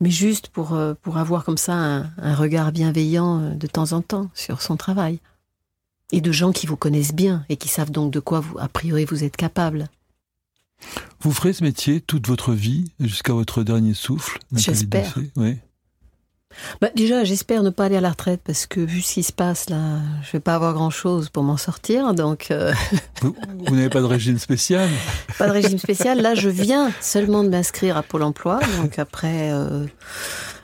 mais 0.04 0.12
juste 0.12 0.50
pour 0.50 0.74
euh, 0.74 0.94
pour 1.02 1.18
avoir 1.18 1.46
comme 1.46 1.58
ça 1.58 1.74
un, 1.74 2.12
un 2.18 2.36
regard 2.36 2.74
bienveillant 2.74 3.40
euh, 3.40 3.56
de 3.56 3.68
temps 3.68 3.94
en 3.94 4.02
temps 4.02 4.30
sur 4.34 4.62
son 4.62 4.76
travail 4.76 5.20
et 6.12 6.20
de 6.20 6.32
gens 6.34 6.52
qui 6.52 6.68
vous 6.68 6.76
connaissent 6.76 7.14
bien 7.16 7.46
et 7.48 7.56
qui 7.56 7.70
savent 7.70 7.90
donc 7.90 8.12
de 8.12 8.20
quoi 8.20 8.42
vous 8.42 8.60
a 8.60 8.68
priori 8.68 9.06
vous 9.06 9.24
êtes 9.24 9.38
capable. 9.38 9.88
Vous 11.22 11.32
ferez 11.32 11.54
ce 11.54 11.64
métier 11.64 12.02
toute 12.02 12.28
votre 12.28 12.52
vie, 12.52 12.92
jusqu'à 13.00 13.32
votre 13.32 13.64
dernier 13.64 13.94
souffle 13.94 14.40
J'espère. 14.54 15.18
Oui. 15.38 15.58
Bah, 16.82 16.90
déjà, 16.96 17.24
j'espère 17.24 17.64
ne 17.64 17.70
pas 17.70 17.86
aller 17.86 17.98
à 17.98 18.02
la 18.02 18.10
retraite 18.10 18.42
parce 18.44 18.66
que 18.66 18.80
vu 18.80 19.02
ce 19.02 19.16
qui 19.16 19.24
se 19.24 19.34
passe 19.34 19.70
là, 19.70 20.00
je 20.24 20.32
vais 20.32 20.40
pas 20.40 20.56
avoir 20.56 20.74
grand 20.74 20.90
chose 20.90 21.30
pour 21.30 21.44
m'en 21.44 21.58
sortir. 21.58 22.14
Donc, 22.14 22.48
euh, 22.52 22.74
Vous, 23.22 23.36
vous 23.66 23.76
n'avez 23.76 23.90
pas 23.90 24.02
de 24.02 24.06
régime 24.06 24.38
spécial? 24.40 24.90
pas 25.38 25.48
de 25.48 25.54
régime 25.54 25.78
spécial. 25.78 26.22
Là, 26.22 26.36
je 26.36 26.50
viens 26.50 26.92
seulement 27.02 27.44
de 27.44 27.50
m'inscrire 27.50 27.98
à 27.98 28.04
Pôle 28.04 28.24
emploi. 28.24 28.60
Donc, 28.78 29.00
après, 29.00 29.52
euh, 29.52 29.86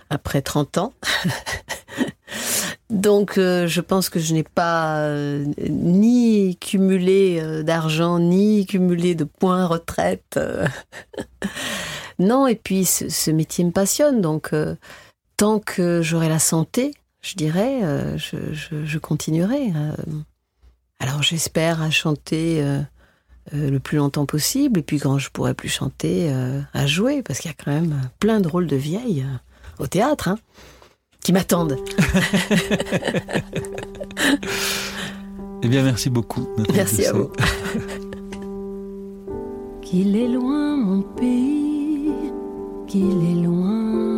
après 0.10 0.42
30 0.42 0.78
ans. 0.78 0.94
Donc, 2.90 3.38
euh, 3.38 3.68
je 3.68 3.82
pense 3.82 4.10
que 4.10 4.20
je 4.20 4.34
n'ai 4.34 4.44
pas 4.44 5.02
euh, 5.02 5.46
ni 5.70 6.58
cumulé 6.60 7.40
euh, 7.40 7.62
d'argent, 7.62 8.18
ni 8.18 8.66
cumulé 8.66 9.14
de 9.14 9.26
points 9.26 9.68
retraite. 9.68 10.40
non, 12.20 12.48
et 12.48 12.56
puis 12.56 12.86
ce, 12.86 13.08
ce 13.08 13.30
métier 13.30 13.64
me 13.64 13.72
passionne. 13.72 14.22
Donc, 14.22 14.52
tant 15.40 15.60
que 15.60 16.02
j'aurai 16.02 16.28
la 16.30 16.38
santé, 16.40 16.92
je 17.22 17.36
dirais, 17.36 17.80
euh, 17.84 18.18
je, 18.18 18.36
je- 18.54 18.84
je 18.86 18.98
continuerai. 19.00 19.72
euh. 19.76 19.94
Alors, 21.00 21.24
j'espère 21.24 21.82
à 21.82 21.90
chanter 21.90 22.62
euh, 22.62 22.82
euh, 23.54 23.70
le 23.72 23.80
plus 23.80 23.98
longtemps 23.98 24.26
possible. 24.26 24.82
Et 24.82 24.84
puis, 24.84 25.00
quand 25.00 25.18
je 25.18 25.30
pourrai 25.32 25.54
plus 25.54 25.70
chanter, 25.70 26.28
euh, 26.30 26.60
à 26.74 26.86
jouer. 26.88 27.24
Parce 27.24 27.40
qu'il 27.40 27.50
y 27.50 27.54
a 27.54 27.58
quand 27.64 27.72
même 27.72 28.02
plein 28.20 28.42
de 28.42 28.50
rôles 28.50 28.68
de 28.68 28.76
vieilles 28.76 29.24
euh, 29.26 29.84
au 29.84 29.88
théâtre, 29.88 30.28
hein, 30.28 30.38
qui 31.22 31.32
m'attendent. 31.34 31.78
Eh 35.62 35.68
bien, 35.68 35.84
merci 35.84 36.10
beaucoup. 36.10 36.48
Nathalie 36.58 36.78
Merci 36.78 37.06
à 37.06 37.12
vous. 37.14 37.32
Qu'il 39.82 40.16
est 40.16 40.28
loin 40.30 40.78
mon 40.78 41.02
pays, 41.02 42.12
qu'il 42.88 43.22
est 43.26 43.44
loin. 43.46 44.09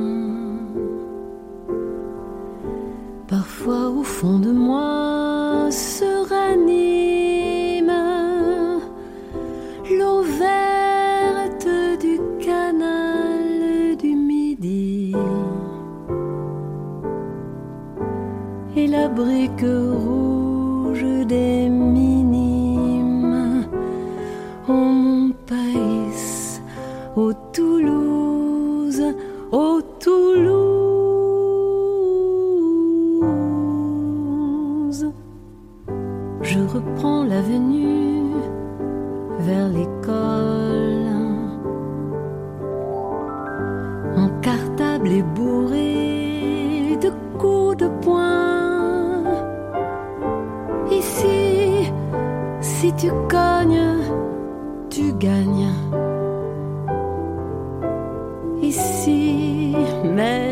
Au 3.68 4.02
fond 4.02 4.40
de 4.40 4.52
moi 4.52 5.70
se 5.70 6.28
ranime 6.28 7.92
l'eau 9.98 10.24
verte 10.24 11.70
du 12.00 12.20
canal 12.44 13.96
du 14.00 14.16
Midi. 14.16 15.16
Et 18.76 18.88
la 18.88 19.08
brique 19.08 19.64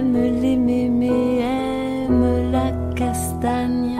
même 0.01 0.41
les 0.41 0.55
mémés 0.55 1.41
aiment 1.41 2.51
la 2.51 2.71
castagne. 2.95 3.99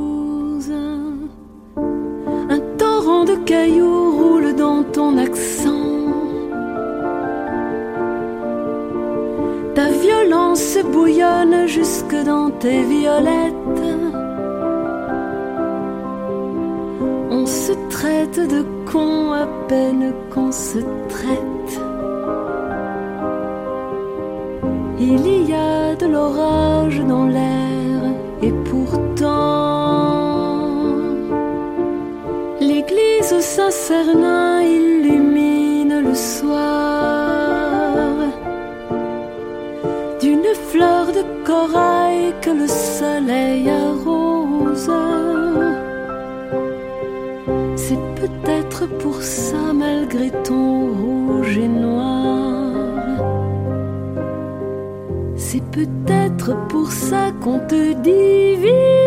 Un 2.48 2.60
torrent 2.78 3.24
de 3.24 3.36
cailloux 3.44 4.12
roule 4.18 4.54
dans 4.54 4.82
ton 4.84 5.18
accent. 5.18 5.72
Ta 9.74 9.90
violence 9.90 10.78
bouillonne 10.92 11.66
jusque 11.66 12.16
dans 12.24 12.50
tes 12.50 12.82
violettes. 12.84 13.53
à 18.96 19.46
peine 19.68 20.12
qu'on 20.30 20.52
se 20.52 20.78
traite. 21.08 21.80
Il 25.00 25.48
y 25.48 25.52
a 25.52 25.96
de 25.96 26.06
l'orage 26.06 27.00
dans 27.00 27.26
l'air 27.26 28.02
et 28.42 28.52
pourtant 28.70 29.34
l'église 32.60 33.40
Saint-Cernin 33.40 34.62
illumine 34.62 36.00
le 36.00 36.14
soir 36.14 37.34
d'une 40.20 40.54
fleur 40.70 41.06
de 41.08 41.24
corail 41.44 42.32
que 42.40 42.50
le 42.50 42.68
soleil 42.68 43.68
a 43.70 43.93
ça 49.24 49.72
malgré 49.72 50.30
ton 50.42 50.92
rouge 50.92 51.56
et 51.56 51.68
noir. 51.68 52.72
C'est 55.36 55.64
peut-être 55.70 56.54
pour 56.68 56.92
ça 56.92 57.32
qu'on 57.40 57.58
te 57.60 57.94
divise. 57.94 59.03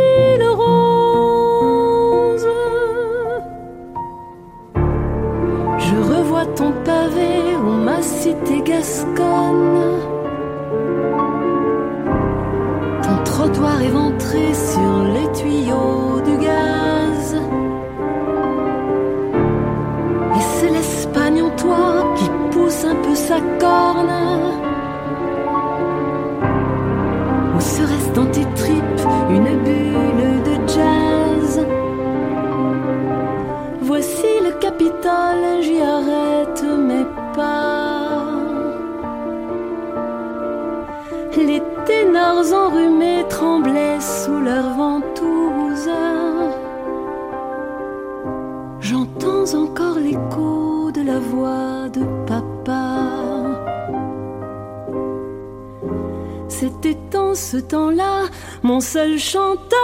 mon 58.68 58.82
seul 58.82 59.18
chanteur 59.18 59.80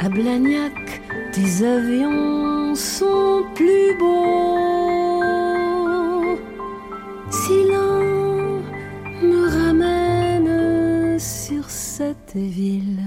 À 0.00 0.08
Blagnac, 0.10 1.00
tes 1.32 1.64
avions 1.64 2.74
sont 2.74 3.44
plus 3.54 3.96
beaux. 3.98 4.81
cette 12.32 12.40
ville. 12.40 13.01